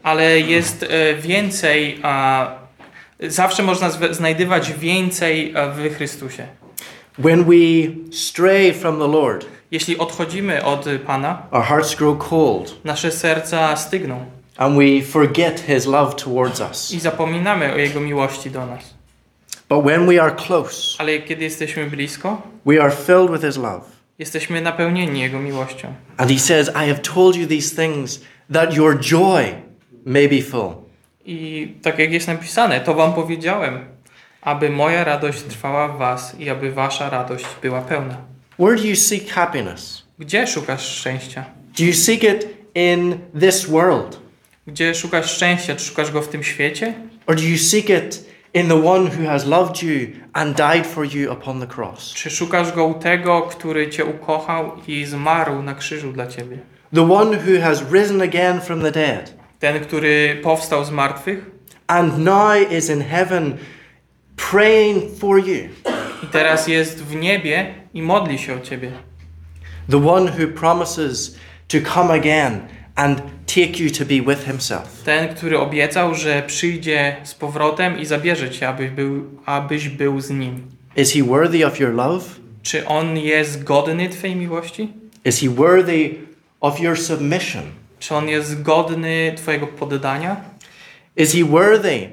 ale 0.04 0.40
jest 0.40 0.84
e, 0.84 1.16
więcej, 1.16 2.00
a, 2.04 2.52
zawsze 3.20 3.64
można 3.64 3.90
znajdywać 4.12 4.74
więcej 4.74 5.54
e, 5.56 5.72
w 5.72 5.96
Chrystusie. 5.96 6.48
when 7.18 7.44
we 7.44 7.90
stray 8.12 8.74
from 8.74 9.00
the 9.00 9.08
Lord. 9.08 9.46
Jeśli 9.72 9.98
odchodzimy 9.98 10.64
od 10.66 10.86
Pana, 11.06 11.42
Our 11.52 11.64
hearts 11.64 11.96
grow 11.96 12.18
cold 12.30 12.76
nasze 12.86 13.12
serca 13.12 13.76
stygną 13.76 14.26
and 14.58 14.78
we 14.78 15.02
forget 15.02 15.60
His 15.68 15.86
love 15.86 16.16
towards 16.16 16.60
us. 16.60 16.92
i 16.92 17.00
zapominamy 17.00 17.74
o 17.74 17.78
Jego 17.78 18.00
miłości 18.00 18.52
do 18.52 18.66
nas. 18.66 18.94
But 19.70 19.86
when 19.86 20.06
we 20.08 20.22
are 20.22 20.32
close, 20.36 20.96
Ale 20.98 21.20
kiedy 21.20 21.44
jesteśmy 21.44 21.86
blisko, 21.86 22.42
we 22.66 22.82
are 22.84 22.92
filled 22.92 23.32
with 23.32 23.46
His 23.46 23.58
love. 23.58 23.82
jesteśmy 24.20 24.62
napełnieni 24.62 25.22
Jego 25.22 25.40
miłością. 25.40 25.94
And 26.18 26.32
He 26.32 26.40
says, 26.40 26.70
I 26.70 26.74
have 26.90 27.00
told 27.00 27.36
you 27.36 27.48
these 27.48 27.76
things 27.84 28.22
that 28.54 28.74
your 28.76 29.00
joy 29.00 29.44
may 30.06 30.30
be 30.30 30.42
full. 30.42 30.74
I 31.26 31.68
tak 31.82 32.00
jak 32.00 32.12
jest 32.12 32.28
napisane, 32.28 32.80
to 32.80 32.94
wam 32.94 33.14
powiedziałem, 33.14 33.86
aby 34.42 34.70
moja 34.70 35.04
radość 35.04 35.42
trwała 35.44 35.88
w 35.88 35.98
was 35.98 36.40
i 36.40 36.50
aby 36.50 36.72
wasza 36.72 37.10
radość 37.10 37.46
była 37.62 37.82
pełna. 37.82 38.18
Where 38.60 38.76
do 38.76 38.84
you 38.84 38.96
seek 38.96 39.30
happiness? 39.30 40.04
Gdzie 40.20 40.48
szukasz 40.48 40.82
szczęścia? 40.82 41.46
Do 41.78 41.84
you 41.84 41.94
seek 41.94 42.24
it 42.24 42.48
in 42.76 43.18
this 43.40 43.66
world? 43.66 44.20
Gdzie 44.68 44.96
szukasz 44.96 45.32
szczęścia? 45.32 45.76
Czy 45.76 45.86
szukasz 45.86 46.12
go 46.12 46.22
w 46.22 46.28
tym 46.28 46.44
świecie? 46.44 46.94
Or 47.28 47.36
do 47.36 47.42
you 47.42 47.58
seek 47.58 47.90
it 47.90 48.26
in 48.54 48.68
the 48.68 48.86
one 48.86 49.10
who 49.10 49.30
has 49.30 49.46
loved 49.46 49.84
you 49.84 50.08
and 50.34 50.58
died 50.58 50.88
for 50.88 51.16
you 51.16 51.34
upon 51.34 51.60
the 51.60 51.68
cross? 51.68 52.14
Czy 52.14 52.30
szukasz 52.30 52.72
go 52.72 52.86
u 52.86 52.94
tego, 52.94 53.42
który 53.42 53.90
cię 53.90 54.06
ukochał 54.06 54.72
i 54.88 55.06
zmarł 55.06 55.62
na 55.62 55.76
krzyżu 55.76 56.12
dla 56.12 56.28
ciebie? 56.28 56.58
The 56.96 57.14
one 57.14 57.38
who 57.38 57.62
has 57.62 57.84
risen 57.92 58.22
again 58.22 58.62
from 58.62 58.82
the 58.82 58.92
dead 58.92 59.34
Ten, 59.60 59.80
który 59.80 60.40
powstał 60.44 60.86
z 60.86 60.92
martwych 60.92 61.46
and 61.88 62.18
now 62.18 62.72
is 62.72 62.90
in 62.90 63.02
heaven 63.02 63.58
praying 64.52 65.20
for 65.20 65.48
you? 65.48 65.70
i 66.24 66.28
teraz 66.28 66.68
jest 66.68 67.04
w 67.04 67.16
niebie 67.16 67.79
i 67.94 68.02
modli 68.02 68.40
się 68.40 68.56
o 68.56 68.60
ciebie. 68.60 68.92
The 69.90 70.08
one 70.08 70.32
who 70.32 70.48
promises 70.48 71.38
to 71.68 71.78
come 71.94 72.14
again 72.14 72.62
and 72.96 73.22
take 73.46 73.80
you 73.80 73.90
to 73.92 74.06
be 74.06 74.22
with 74.22 74.46
himself? 74.46 75.04
Ten, 75.04 75.36
który 75.36 75.60
obiecał, 75.60 76.16
że 76.16 76.44
przyjdzie 76.48 77.16
z 77.24 77.34
powrotem 77.34 78.00
i 78.00 78.06
zabierze 78.06 78.50
cię, 78.50 78.68
abyś 78.70 78.90
był, 78.90 79.24
abyś 79.46 79.90
był 79.90 80.22
z 80.22 80.30
nim. 80.30 80.68
Is 80.96 81.14
he 81.14 81.24
worthy 81.24 81.68
of 81.68 81.80
your 81.80 81.94
love? 81.94 82.26
Czy 82.64 82.86
on 82.86 83.18
jest 83.18 83.64
godny 83.64 84.10
twojej 84.10 84.36
miłości? 84.36 84.94
Is 85.26 85.40
he 85.40 85.50
worthy 85.50 86.16
of 86.62 86.80
your 86.80 86.98
submission? 86.98 87.64
Czy 88.00 88.16
on 88.16 88.30
jest 88.30 88.62
godny 88.62 89.34
twojego 89.38 89.68
poddania? 89.68 90.36
Is 91.18 91.34
he 91.34 91.44
worthy 91.44 92.10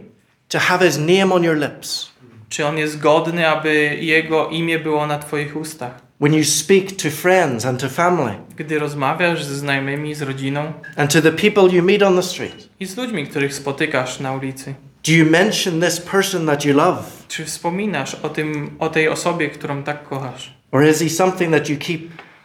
to 0.48 0.58
have 0.58 0.86
his 0.86 0.98
name 0.98 1.34
on 1.34 1.44
your 1.44 1.56
lips? 1.56 2.10
Czy 2.48 2.66
on 2.66 2.78
jest 2.78 2.98
godny, 2.98 3.48
aby 3.48 3.96
jego 4.00 4.48
imię 4.48 4.78
było 4.78 5.06
na 5.06 5.18
twoich 5.18 5.56
ustach? 5.56 6.06
When 6.20 6.34
you 6.34 6.44
speak 6.44 6.92
to 6.92 7.10
friends 7.10 7.66
and 7.66 7.80
to 7.80 7.88
family 7.88 8.34
Gdy 8.56 8.78
rozmawiasz 8.78 9.44
ze 9.44 9.56
znajomymi, 9.56 10.14
z 10.14 10.22
rodziną 10.22 10.72
and 10.96 11.12
to 11.12 11.22
the 11.22 11.32
people 11.32 11.76
you 11.76 11.82
meet 11.82 12.02
on 12.02 12.16
the 12.16 12.22
street? 12.22 12.68
i 12.80 12.86
z 12.86 12.96
ludźmi, 12.96 13.26
których 13.26 13.54
spotykasz 13.54 14.20
na 14.20 14.32
ulicy. 14.32 14.74
Do 15.06 15.12
you 15.12 15.30
mention 15.30 15.80
this 15.80 16.00
person 16.00 16.46
that 16.46 16.64
you 16.64 16.76
love? 16.76 17.02
Czy 17.28 17.44
wspominasz 17.44 18.14
o, 18.14 18.28
tym, 18.28 18.76
o 18.78 18.88
tej 18.88 19.08
osobie, 19.08 19.48
którą 19.48 19.82
tak 19.82 20.08
kochasz? 20.08 20.54
Or 20.72 20.84
is 20.84 21.00
he 21.00 21.10
something 21.10 21.52
that 21.52 21.68
you 21.68 21.76
keep 21.78 22.00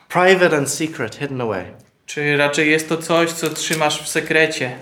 private 0.10 0.58
and 0.58 0.70
secret, 0.70 1.16
hidden 1.16 1.42
away? 1.42 1.66
Czy 2.06 2.38
raczej 2.38 2.72
jest 2.72 2.90
to 2.90 2.98
coś, 2.98 3.32
co 3.32 3.50
trzymasz 3.50 4.04
w 4.04 4.08
sekrecie? 4.08 4.76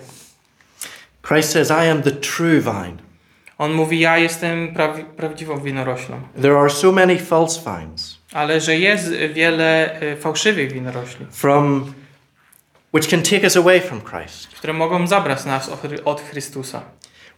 Christ 1.28 1.52
says, 1.52 1.70
I 1.70 1.90
am 1.90 2.02
the 2.02 2.12
true 2.12 2.62
vine. 2.62 3.09
On 3.60 3.74
mówi, 3.74 4.00
ja 4.00 4.18
jestem 4.18 4.74
prawi, 4.74 5.04
prawdziwą 5.04 5.60
winoroślą. 5.60 6.22
There 6.42 6.58
are 6.60 6.70
so 6.70 6.92
many 6.92 7.18
false 7.18 7.62
vines 7.62 8.18
Ale 8.34 8.62
że 8.62 8.78
jest 8.78 9.12
wiele 9.34 10.00
e, 10.02 10.16
fałszywych 10.16 10.72
winorośli, 10.72 11.26
from 11.32 11.94
which 12.94 13.08
can 13.08 13.22
take 13.22 13.44
us 13.44 13.58
away 13.58 13.82
from 13.82 14.02
Christ. 14.02 14.48
które 14.48 14.74
mogą 14.74 15.08
zabrać 15.08 15.46
nas 15.46 15.72
od 16.06 16.22
Chrystusa. 16.22 16.82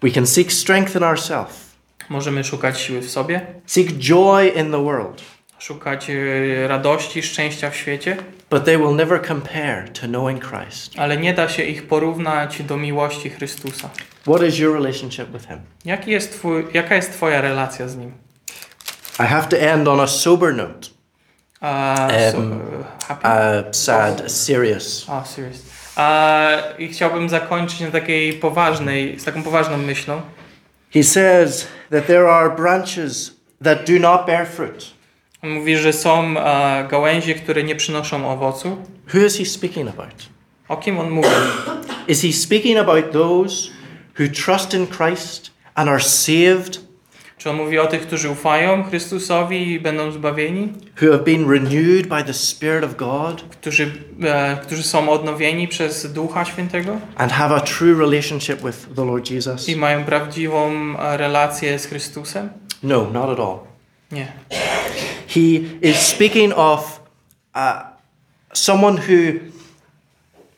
We 0.03 0.11
can 0.11 0.27
seek 0.27 0.53
strength 0.53 0.95
in 0.95 1.03
ourselves, 1.03 1.71
Możemy 2.09 2.43
szukać 2.43 2.79
siły 2.81 3.01
w 3.01 3.11
sobie, 3.11 3.41
seek 3.65 3.87
joy 3.87 4.47
in 4.47 4.71
the 4.71 4.83
world, 4.83 5.21
szukać 5.61 6.09
e, 6.09 6.67
radości, 6.67 7.23
szczęścia 7.23 7.69
w 7.69 7.75
świecie, 7.75 8.17
but 8.49 8.65
they 8.65 8.77
will 8.77 8.95
never 8.95 9.27
compare 9.27 9.87
to 10.01 10.07
knowing 10.07 10.45
Christ. 10.49 10.99
ale 10.99 11.17
nie 11.17 11.33
da 11.33 11.49
się 11.49 11.63
ich 11.63 11.87
porównać 11.87 12.63
do 12.63 12.77
miłości 12.77 13.29
Chrystusa. 13.29 13.89
What 14.21 14.43
is 14.43 14.59
your 14.59 14.73
relationship 14.73 15.29
with 15.29 15.47
Him? 15.47 15.59
Jaki 15.85 16.11
jest 16.11 16.31
twój, 16.31 16.67
jaka 16.73 16.95
jest 16.95 17.11
Twoja 17.13 17.41
relacja 17.41 17.87
z 17.87 17.97
Nim? 17.97 18.11
I 19.19 19.23
have 19.23 19.47
to 19.47 19.57
end 19.57 19.87
on 19.87 19.99
a 19.99 20.07
sober 20.07 20.55
note, 20.55 20.87
so, 22.31 22.41
happy? 23.07 23.27
uh, 23.27 23.75
sad, 23.75 24.31
serious. 24.31 25.05
A, 25.09 25.25
serious. 25.25 25.65
A, 25.95 26.49
I 26.77 26.87
chciałbym 26.87 27.29
zakończyć 27.29 27.79
na 27.79 27.91
takiej 27.91 28.33
poważnej, 28.33 29.19
z 29.19 29.23
taką 29.23 29.43
poważną 29.43 29.77
myślą. 29.77 30.21
He 30.93 31.03
says 31.03 31.67
that 31.91 32.07
there 32.07 32.29
are 32.29 32.49
branches 32.55 33.35
that 33.63 33.87
do 33.87 33.99
not 33.99 34.25
bear 34.25 34.47
fruit. 34.47 35.00
Mówi, 35.43 35.77
że 35.77 35.93
są 35.93 36.37
e, 36.39 36.87
gałęzie, 36.89 37.35
które 37.35 37.63
nie 37.63 37.75
przynoszą 37.75 38.29
owocu. 38.31 38.77
Who 39.13 39.19
is 39.25 39.37
he 39.37 39.45
speaking 39.45 39.89
about? 39.89 40.13
O 40.67 40.77
kim 40.77 40.99
on 40.99 41.09
mówi? 41.09 41.29
Is 42.07 42.21
he 42.21 42.33
speaking 42.33 42.77
about 42.77 43.11
those 43.11 43.69
who 44.19 44.27
trust 44.45 44.73
in 44.73 44.87
Christ 44.87 45.51
and 45.75 45.89
are 45.89 45.99
saved, 46.03 46.91
Czy 47.37 47.49
on 47.49 47.55
mówi 47.55 47.79
o 47.79 47.87
tych, 47.87 48.01
którzy 48.01 48.29
ufają 48.29 48.83
Chrystusowi 48.83 49.71
i 49.71 49.79
będą 49.79 50.11
zbawieni? 50.11 50.73
who 51.01 51.11
have 51.11 51.23
been 51.23 51.49
renewed 51.49 52.07
by 52.07 52.23
the 52.23 52.33
Spirit 52.33 52.83
of 52.83 52.95
God, 52.95 53.41
Którzy, 53.49 53.91
e, 54.23 54.57
którzy 54.63 54.83
są 54.83 55.09
odnowieni 55.09 55.67
przez 55.67 56.13
Ducha 56.13 56.45
Świętego 56.45 56.97
and 57.15 57.31
have 57.31 57.55
a 57.55 57.59
true 57.59 57.93
relationship 57.99 58.61
with 58.61 58.77
the 58.95 59.05
Lord 59.05 59.31
Jesus? 59.31 59.69
i 59.69 59.75
mają 59.75 60.03
prawdziwą 60.03 60.71
e, 60.99 61.17
relację 61.17 61.79
z 61.79 61.85
Chrystusem? 61.85 62.49
No, 62.83 63.07
not 63.13 63.29
at 63.29 63.39
all. 63.39 63.57
Nie. 64.11 64.27
He 65.35 65.61
is 65.81 65.95
speaking 65.95 66.53
of 66.55 66.99
uh, 67.55 67.83
someone 68.53 68.97
who 68.97 69.39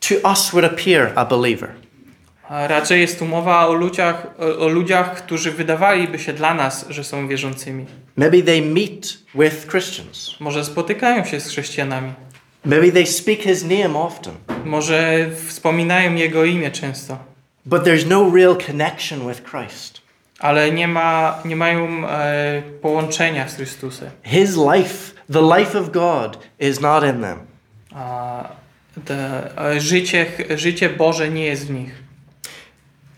to 0.00 0.14
us 0.30 0.52
would 0.52 0.64
appear 0.64 1.12
a 1.16 1.24
believer. 1.24 1.74
Raczej 2.50 3.00
jest 3.00 3.18
tu 3.18 3.24
mowa 3.24 3.66
o 3.66 3.72
ludziach, 3.72 4.26
o, 4.38 4.58
o 4.58 4.68
ludziach, 4.68 5.14
którzy 5.14 5.52
wydawaliby 5.52 6.18
się 6.18 6.32
dla 6.32 6.54
nas, 6.54 6.86
że 6.88 7.04
są 7.04 7.28
wierzącymi. 7.28 7.86
Maybe 8.16 8.42
they 8.42 8.62
meet 8.62 9.18
with 9.34 9.66
Christians. 9.70 10.40
Może 10.40 10.64
spotykają 10.64 11.24
się 11.24 11.40
z 11.40 11.48
chrześcijanami. 11.48 12.12
Maybe 12.64 12.92
they 12.92 13.06
speak 13.06 13.38
his 13.38 13.62
name 13.62 13.98
often. 13.98 14.34
Może 14.64 15.30
wspominają 15.46 16.14
Jego 16.14 16.44
imię 16.44 16.70
często. 16.70 17.18
But 17.66 17.82
there's 17.82 18.06
no 18.06 18.30
real 18.34 18.56
connection 18.66 19.28
with 19.28 19.42
Christ. 19.50 20.03
Ale 20.44 20.70
nie, 20.70 20.88
ma, 20.88 21.38
nie 21.44 21.56
mają 21.56 22.08
e, 22.08 22.62
połączenia 22.82 23.48
z 23.48 23.56
Chrystusem. 23.56 24.10
His 24.22 24.56
life, 24.56 25.14
the 25.32 25.58
life 25.58 25.78
of 25.78 25.90
God, 25.90 26.38
is 26.60 26.80
not 26.80 27.04
in 27.04 27.20
them. 27.20 27.38
A 27.94 28.48
te, 29.04 29.50
e, 29.58 29.80
życie, 29.80 30.26
życie 30.56 30.90
Boże 30.90 31.30
nie 31.30 31.44
jest 31.44 31.66
w 31.66 31.70
nich. 31.70 31.92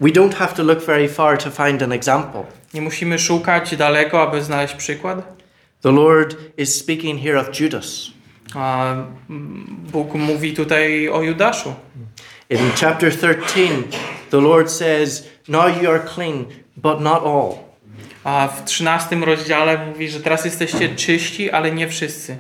We 0.01 0.11
don't 0.11 0.35
have 0.35 0.55
to 0.55 0.62
look 0.62 0.85
very 0.85 1.09
far 1.09 1.39
to 1.39 1.51
find 1.51 1.83
an 1.83 1.93
example. 1.93 2.45
Nie 2.75 2.81
musimy 2.81 3.19
szukać 3.19 3.77
daleko, 3.77 4.23
aby 4.23 4.43
znaleźć 4.43 4.75
przykład. 4.75 5.37
The 5.83 5.93
Lord 5.93 6.37
is 6.57 6.75
speaking 6.75 7.23
here 7.23 7.41
of 7.41 7.61
Judas. 7.61 8.07
A 8.55 8.95
Bóg 9.93 10.15
mówi 10.15 10.55
tutaj 10.55 11.09
o 11.09 11.23
Judaszu. 11.23 11.75
In 12.51 12.71
chapter 12.81 13.12
13, 13.17 13.83
the 14.31 14.41
Lord 14.41 14.71
says, 14.71 15.29
Now 15.49 15.83
you 15.83 15.91
are 15.91 16.01
clean, 16.15 16.45
but 16.77 17.01
not 17.01 17.23
all. 17.25 17.55
A 18.25 18.49
w 18.49 18.65
13 18.65 19.17
rozdziale 19.17 19.87
mówi, 19.87 20.09
że 20.09 20.21
teraz 20.21 20.45
jesteście 20.45 20.89
czyści, 20.89 21.51
ale 21.51 21.73
nie 21.73 21.89
wszyscy. 21.89 22.37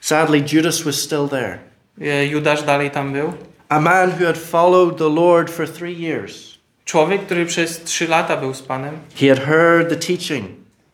Sadly, 0.00 0.44
Judas 0.52 0.82
was 0.82 0.94
still 0.94 1.28
there. 1.28 1.58
E, 2.00 2.26
Judasz 2.26 2.62
dalej 2.62 2.90
tam 2.90 3.12
był. 3.12 3.32
A 3.68 3.80
man 3.80 4.10
who 4.10 4.26
had 4.26 4.38
followed 4.38 4.98
the 4.98 5.08
Lord 5.08 5.50
for 5.50 5.68
three 5.68 6.00
years. 6.02 6.58
Człowiek, 6.84 7.22
który 7.26 7.46
przez 7.46 7.82
3 7.84 8.08
lata 8.08 8.36
był 8.36 8.54
z 8.54 8.62
Panem, 8.62 8.98
He 9.20 9.28
had 9.28 9.38
heard 9.44 9.88
the 9.88 9.96
teaching, 9.96 10.46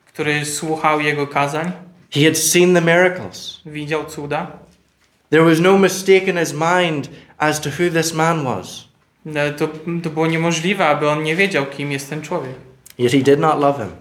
który 0.07 0.44
słuchał 0.44 1.01
Jego 1.01 1.27
kazań, 1.27 1.72
he 2.14 2.24
had 2.24 2.38
seen 2.38 2.74
the 2.74 2.81
miracles. 2.81 3.61
widział 3.66 4.05
cuda. 4.05 4.46
There 5.31 5.44
was 5.44 5.61
no 5.61 5.79
mistake 5.79 6.27
in 6.29 6.38
his 6.38 6.53
mind 6.55 7.11
as 7.38 7.61
to 7.61 7.70
who 7.70 7.90
this 7.90 8.14
man 8.14 8.44
was. 8.44 8.85
E, 9.35 9.53
To, 9.53 9.68
to 10.03 10.11
było 10.11 10.27
niemożliwe, 10.27 10.87
aby 10.87 11.09
on 11.09 11.22
nie 11.22 11.37
wiedział, 11.37 11.66
kim 11.66 11.92
jest 11.92 12.11
ten 12.11 12.22
człowiek, 12.22 12.55
Yet 12.98 13.12
he 13.12 13.18
did 13.18 13.38
not 13.38 13.61
love 13.61 13.78
him. 13.78 13.92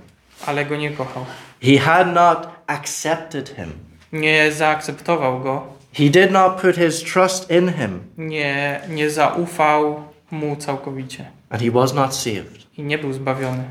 ale 0.45 0.65
go 0.65 0.75
nie 0.75 0.89
kochał. 0.91 1.25
He 1.63 1.77
had 1.79 2.13
not 2.13 2.47
accepted 2.67 3.49
him. 3.55 3.71
Nie 4.11 4.51
zaakceptował 4.51 5.39
go, 5.39 5.67
He 5.93 6.09
did 6.09 6.31
not 6.31 6.61
put 6.61 6.75
his 6.75 7.03
trust 7.03 7.51
in 7.51 7.73
him, 7.73 7.99
nie, 8.17 8.81
nie 8.89 9.09
zaufał 9.09 10.03
mu 10.31 10.55
całkowicie 10.55 11.25
and 11.49 11.61
he 11.61 11.71
was 11.71 11.93
not 11.93 12.15
saved. 12.15 12.77
i 12.77 12.83
nie 12.83 12.97
był 12.97 13.13
zbawiony. 13.13 13.63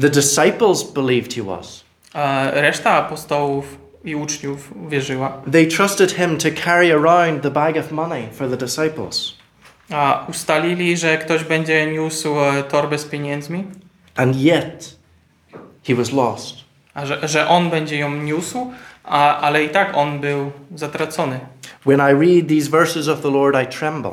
The 0.00 0.08
disciples 0.10 0.82
believed 0.92 1.34
he 1.34 1.42
was. 1.42 1.84
A 2.14 2.50
reszta 2.52 2.90
apostołów 2.90 3.78
i 4.04 4.14
uczniów 4.14 4.72
wierzyła. 4.88 5.42
They 5.52 5.66
trusted 5.66 6.12
him 6.12 6.36
to 6.38 6.48
carry 6.64 6.92
around 6.94 7.42
the 7.42 7.50
bag 7.50 7.76
of 7.76 7.92
money 7.92 8.28
for 8.32 8.50
the 8.50 8.56
disciples. 8.56 9.34
A 9.90 10.26
ustalili, 10.28 10.96
że 10.96 11.18
ktoś 11.18 11.44
będzie 11.44 11.86
niósł 11.92 12.40
e, 12.40 12.62
torbę 12.62 12.98
z 12.98 13.04
pieniędzmi, 13.04 13.64
And 14.16 14.36
yet, 14.36 14.96
he 15.88 15.94
was 15.94 16.12
lost. 16.12 16.54
a 16.94 17.06
że, 17.06 17.28
że 17.28 17.48
on 17.48 17.70
będzie 17.70 17.98
ją 17.98 18.14
niósł, 18.16 18.72
a, 19.04 19.36
ale 19.40 19.64
i 19.64 19.68
tak 19.68 19.96
on 19.96 20.20
był 20.20 20.52
zatracony. 20.74 21.40
When 21.86 22.00
I 22.00 22.12
read 22.12 22.48
these 22.48 22.70
verses 22.70 23.08
of 23.08 23.20
the 23.20 23.30
Lord, 23.30 23.56
I 23.64 23.66
tremble. 23.78 24.12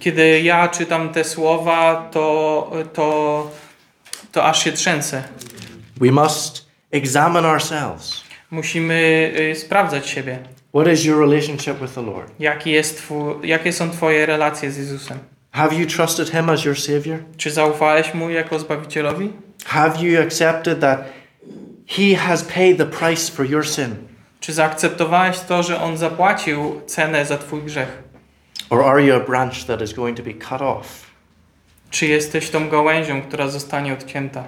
Kiedy 0.00 0.40
ja 0.40 0.68
czytam 0.68 1.08
te 1.08 1.24
słowa, 1.24 2.08
to, 2.12 2.70
to, 2.92 3.50
to 4.32 4.44
aż 4.44 4.64
się 4.64 4.72
trzęsę. 4.72 5.22
We 6.00 6.10
must 6.10 6.66
examine 6.90 7.48
ourselves. 7.48 8.22
Musimy 8.50 9.32
y, 9.52 9.54
sprawdzać 9.56 10.08
siebie. 10.08 10.38
What 10.74 10.92
is 10.92 11.04
your 11.04 11.20
relationship 11.20 11.80
with 11.80 11.94
the 11.94 12.02
Lord? 12.02 12.30
Jaki 12.38 12.70
jest 12.70 12.96
twój, 12.96 13.34
jakie 13.48 13.72
są 13.72 13.90
Twoje 13.90 14.26
relacje 14.26 14.70
z 14.70 14.76
Jezusem? 14.76 15.18
Have 15.52 15.74
you 15.74 15.86
trusted 15.86 16.28
him 16.30 16.48
as 16.50 16.64
your 16.64 16.78
Savior? 16.78 17.18
Czy 17.36 17.50
zaufałeś 17.50 18.14
Mu 18.14 18.30
jako 18.30 18.58
Zbawicielowi? 18.58 19.32
Have 19.64 20.02
you 20.02 20.22
accepted 20.22 20.80
that 20.80 21.04
he 21.86 22.16
has 22.16 22.42
paid 22.42 22.78
the 22.78 22.86
price 22.86 23.32
for 23.32 23.46
your 23.46 23.66
sin? 23.68 23.96
Czy 24.40 24.52
zaakceptowałeś 24.52 25.40
to, 25.40 25.62
że 25.62 25.82
On 25.82 25.96
zapłacił 25.96 26.80
cenę 26.86 27.26
za 27.26 27.38
Twój 27.38 27.62
grzech? 27.62 28.02
Or 28.70 28.84
are 28.84 29.02
you 29.02 29.14
a 29.16 29.20
branch 29.20 29.64
that 29.66 29.82
is 29.82 29.92
going 29.92 30.16
to 30.16 30.22
be 30.22 30.34
cut 30.34 30.62
off? 30.62 30.86
Czy 31.90 32.06
jesteś 32.06 32.50
tą 32.50 32.68
gałęzią, 32.68 33.22
która 33.22 33.48
zostanie 33.48 33.92
odcięta? 33.92 34.44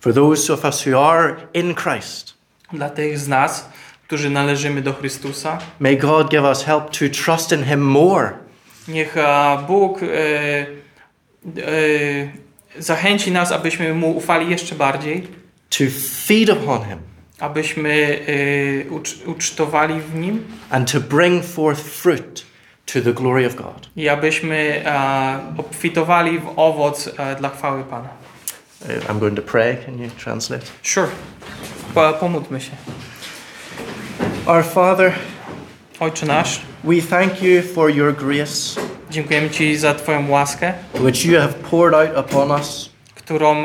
For 0.00 0.14
those 0.14 0.52
of 0.52 0.64
us 0.64 0.86
who 0.86 1.10
are 1.10 1.36
in 1.54 1.74
Christ, 1.74 2.34
Dla 2.72 2.90
tych 2.90 3.18
z 3.18 3.28
nas, 3.28 3.68
którzy 4.06 4.30
należymy 4.30 4.82
do 4.82 4.92
Chrystusa, 4.92 5.58
may 5.80 5.96
God 5.96 6.30
give 6.30 6.42
us 6.42 6.64
help 6.64 6.84
to 6.90 7.24
trust 7.24 7.52
in 7.52 7.64
him 7.64 7.80
more. 7.80 8.45
Niech 8.88 9.16
a, 9.18 9.64
Bóg 9.66 10.02
e, 10.02 10.06
e, 10.06 10.66
zachęci 12.78 13.32
nas, 13.32 13.52
abyśmy 13.52 13.94
Mu 13.94 14.16
ufali 14.16 14.50
jeszcze 14.50 14.74
bardziej, 14.74 15.28
to 15.70 15.84
feed 16.26 16.50
upon 16.50 16.84
him 16.84 16.98
abyśmy 17.38 18.20
e, 18.86 18.90
ucz, 18.90 19.26
ucztowali 19.26 20.00
w 20.00 20.14
Nim 20.14 20.44
and 20.70 20.92
to 20.92 21.00
bring 21.00 21.44
forth 21.44 21.80
fruit 21.80 22.46
to 22.86 23.00
the 23.00 23.12
glory 23.12 23.46
of 23.46 23.54
God. 23.54 23.90
i 23.96 24.08
abyśmy 24.08 24.82
e, 24.86 25.40
obfitowali 25.58 26.38
w 26.38 26.46
owoc 26.56 27.10
e, 27.18 27.36
dla 27.36 27.48
chwały 27.48 27.84
Pana. 27.84 28.08
I'm 29.08 29.18
going 29.18 29.36
to 29.36 29.42
pray. 29.42 29.76
Can 29.86 29.98
you 29.98 30.10
translate? 30.10 30.66
Sure. 30.82 31.08
Po, 31.94 32.12
pomódlmy 32.12 32.60
się. 32.60 32.70
Our 34.46 34.64
Father, 34.64 35.12
Ojcze 36.00 36.26
nasz, 36.26 36.60
we 36.84 37.00
thank 37.00 37.42
you 37.42 37.62
for 37.74 37.90
your 37.90 38.16
grace, 38.16 38.80
dziękujemy 39.10 39.50
Ci 39.50 39.76
za 39.76 39.94
Twoją 39.94 40.30
łaskę, 40.30 40.72
which 41.00 41.24
you 41.24 41.40
have 41.40 41.52
poured 41.52 41.94
out 41.94 42.26
upon 42.26 42.50
us 42.50 42.90
którą 43.14 43.64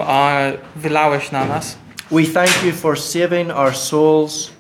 wylałeś 0.76 1.32
na 1.32 1.46
nas. 1.46 1.78
We 2.12 2.24
thank 2.24 2.64
you 2.64 2.72
for 2.72 3.00
saving 3.00 3.52
our 3.56 3.76
souls 3.76 4.52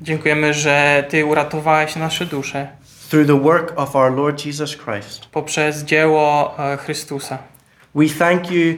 Dziękujemy, 0.00 0.54
że 0.54 1.04
Ty 1.08 1.26
uratowałeś 1.26 1.96
nasze 1.96 2.26
dusze 2.26 2.68
through 3.10 3.26
the 3.26 3.40
work 3.40 3.72
of 3.76 3.96
our 3.96 4.16
Lord 4.16 4.46
Jesus 4.46 4.76
Christ. 4.76 5.26
poprzez 5.26 5.84
dzieło 5.84 6.54
e, 6.58 6.76
Chrystusa. 6.76 7.38
We 7.94 8.08
thank 8.18 8.50
you 8.50 8.74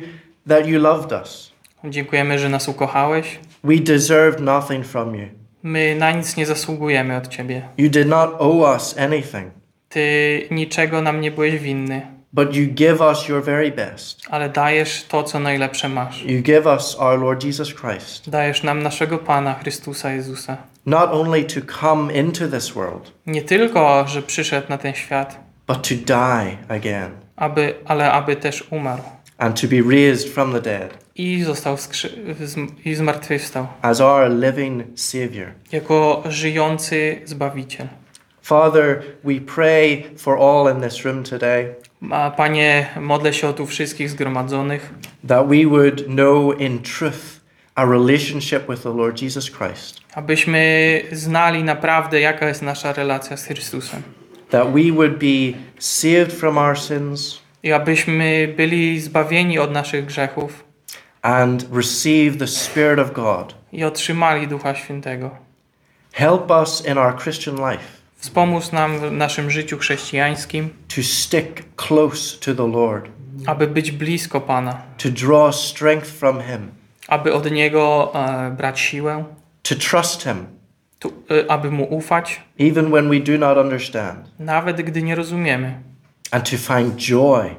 that 0.49 0.67
you 0.67 0.81
loved 0.81 1.13
us. 1.23 1.53
Dziękujemy, 1.85 2.39
że 2.39 2.49
nas 2.49 2.69
ukochałeś. 2.69 3.39
We 3.65 3.77
deserved 3.77 4.41
nothing 4.41 4.87
from 4.87 5.15
you. 5.15 5.40
My 5.63 5.95
na 5.99 6.11
nic 6.11 6.37
nie 6.37 6.47
zasługujemy 6.47 7.17
od 7.17 7.29
Ciebie. 7.29 7.63
You 7.79 7.91
did 7.91 8.09
not 8.09 8.31
owe 8.39 8.75
us 8.75 8.99
anything, 8.99 9.53
Ty 9.89 10.49
niczego 10.51 11.03
nam 11.03 11.21
nie 11.21 11.31
byłeś 11.31 11.59
winny, 11.59 12.03
but 12.33 12.57
you 12.57 12.67
give 12.67 13.01
us 13.01 13.29
your 13.29 13.45
very 13.45 13.71
best. 13.73 14.21
ale 14.31 14.49
dajesz 14.49 15.05
to, 15.09 15.23
co 15.23 15.41
najlepsze 15.41 15.89
masz. 15.89 16.23
You 16.23 16.43
give 16.43 16.67
us 16.67 16.97
our 16.99 17.19
Lord 17.21 17.45
Jesus 17.45 17.75
Christ, 17.75 18.31
Dajesz 18.31 18.63
nam 18.63 18.83
naszego 18.83 19.19
Pana, 19.19 19.55
Chrystusa 19.55 20.13
Jezusa. 20.13 20.57
not 20.87 21.11
only 21.13 21.45
to 21.45 21.61
come 21.81 22.13
into 22.15 22.49
this 22.49 22.71
world, 22.71 23.13
Nie 23.27 23.43
tylko, 23.43 24.07
że 24.09 24.23
przyszedł 24.23 24.67
na 24.69 24.79
ten 24.79 24.95
świat, 24.95 25.41
but 25.67 25.89
to 25.89 25.95
die 25.95 26.57
again 26.69 27.11
aby, 27.37 27.75
ale 27.85 28.13
aby 28.13 28.37
też 28.37 28.65
umarł. 28.71 29.03
and 29.39 29.61
to 29.61 29.67
be 29.69 29.77
raised 29.97 30.29
from 30.29 30.53
the 30.53 30.61
dead 30.61 30.91
I 31.21 31.43
został 31.43 31.75
skrzy- 31.77 32.11
i 32.85 32.95
zmartwychwstał. 32.95 33.67
as 33.83 34.01
our 34.01 34.31
living 34.31 34.83
Savior. 34.95 35.49
Jako 35.73 36.23
żyjący 36.29 37.21
Zbawiciel. 37.25 37.89
Father, 38.43 39.03
we 39.25 39.35
pray 39.55 40.03
for 40.19 40.39
all 40.43 40.75
in 40.77 40.81
this 40.83 41.05
room 41.05 41.23
today 41.23 41.75
A 42.11 42.31
Panie, 42.31 42.87
modlę 43.01 43.33
się 43.33 43.49
o 43.49 43.53
tu 43.53 43.67
wszystkich 43.67 44.11
zgromadzonych, 44.11 44.95
that 45.29 45.47
we 45.49 45.67
would 45.67 46.05
know 46.07 46.61
in 46.61 46.79
truth 46.79 47.41
our 47.77 47.89
relationship 47.91 48.69
with 48.71 48.83
the 48.83 48.95
Lord 48.97 49.23
Jesus 49.23 49.51
Christ, 49.51 50.01
abyśmy 50.15 51.03
znali 51.13 51.65
naprawdę, 51.65 52.21
jaka 52.21 52.49
jest 52.49 52.63
nasza 52.63 52.93
relacja 52.93 53.37
z 53.37 53.45
Chrystusem. 53.45 54.03
that 54.51 54.67
we 54.73 54.93
would 54.93 55.19
be 55.19 55.59
saved 55.79 56.33
from 56.33 56.59
our 56.59 56.79
sins 56.79 57.41
I 57.63 57.73
abyśmy 57.73 58.55
byli 58.57 59.01
zbawieni 59.01 59.59
od 59.59 59.73
naszych 59.73 60.05
grzechów 60.07 60.65
and 61.23 61.67
receive 61.73 62.37
the 62.37 62.47
Spirit 62.47 62.99
of 62.99 63.13
God. 63.13 63.55
i 63.73 63.85
otrzymali 63.85 64.49
Ducha 64.49 64.75
Świętego. 64.75 65.31
Help 66.13 66.51
us 66.51 66.87
in 66.87 66.99
our 66.99 67.17
Christian 67.23 67.57
life 67.71 68.01
Wspomóż 68.21 68.73
nam 68.73 68.99
w 68.99 69.13
naszym 69.13 69.51
życiu 69.51 69.79
chrześcijańskim, 69.79 70.71
to 70.89 71.03
stick 71.03 71.63
close 71.77 72.39
to 72.39 72.55
the 72.55 72.67
Lord, 72.69 73.09
aby 73.47 73.67
być 73.67 73.91
blisko 73.91 74.41
Pana, 74.41 74.83
to 74.99 75.09
draw 75.09 75.55
strength 75.55 76.11
from 76.11 76.41
Him, 76.41 76.71
aby 77.09 77.33
od 77.35 77.51
Niego 77.51 78.13
e, 78.15 78.51
brać 78.51 78.81
siłę, 78.81 79.25
to 79.63 79.75
trust 79.75 80.23
Him, 80.25 80.47
tu, 80.99 81.13
e, 81.31 81.51
aby 81.51 81.71
Mu 81.71 81.85
ufać, 81.85 82.41
even 82.59 82.91
when 82.91 83.09
we 83.09 83.21
do 83.21 83.39
not 83.39 83.59
understand, 83.59 84.31
nawet 84.39 84.83
gdy 84.83 85.03
nie 85.03 85.15
rozumiemy, 85.15 85.81
and 86.31 86.51
to 86.51 86.57
find 86.57 86.97
joy 86.97 87.57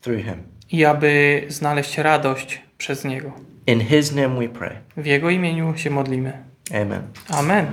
through 0.00 0.24
Him. 0.24 0.42
i 0.70 0.84
aby 0.84 1.44
znaleźć 1.48 1.98
radość 1.98 2.62
przez 2.78 3.04
Niego. 3.04 3.32
In 3.66 3.80
His 3.80 4.12
name 4.12 4.38
we 4.38 4.48
pray. 4.48 4.76
W 4.96 5.06
Jego 5.06 5.30
imieniu 5.30 5.76
się 5.76 5.90
modlimy. 5.90 6.32
Amen. 6.70 7.02
Amen. 7.28 7.66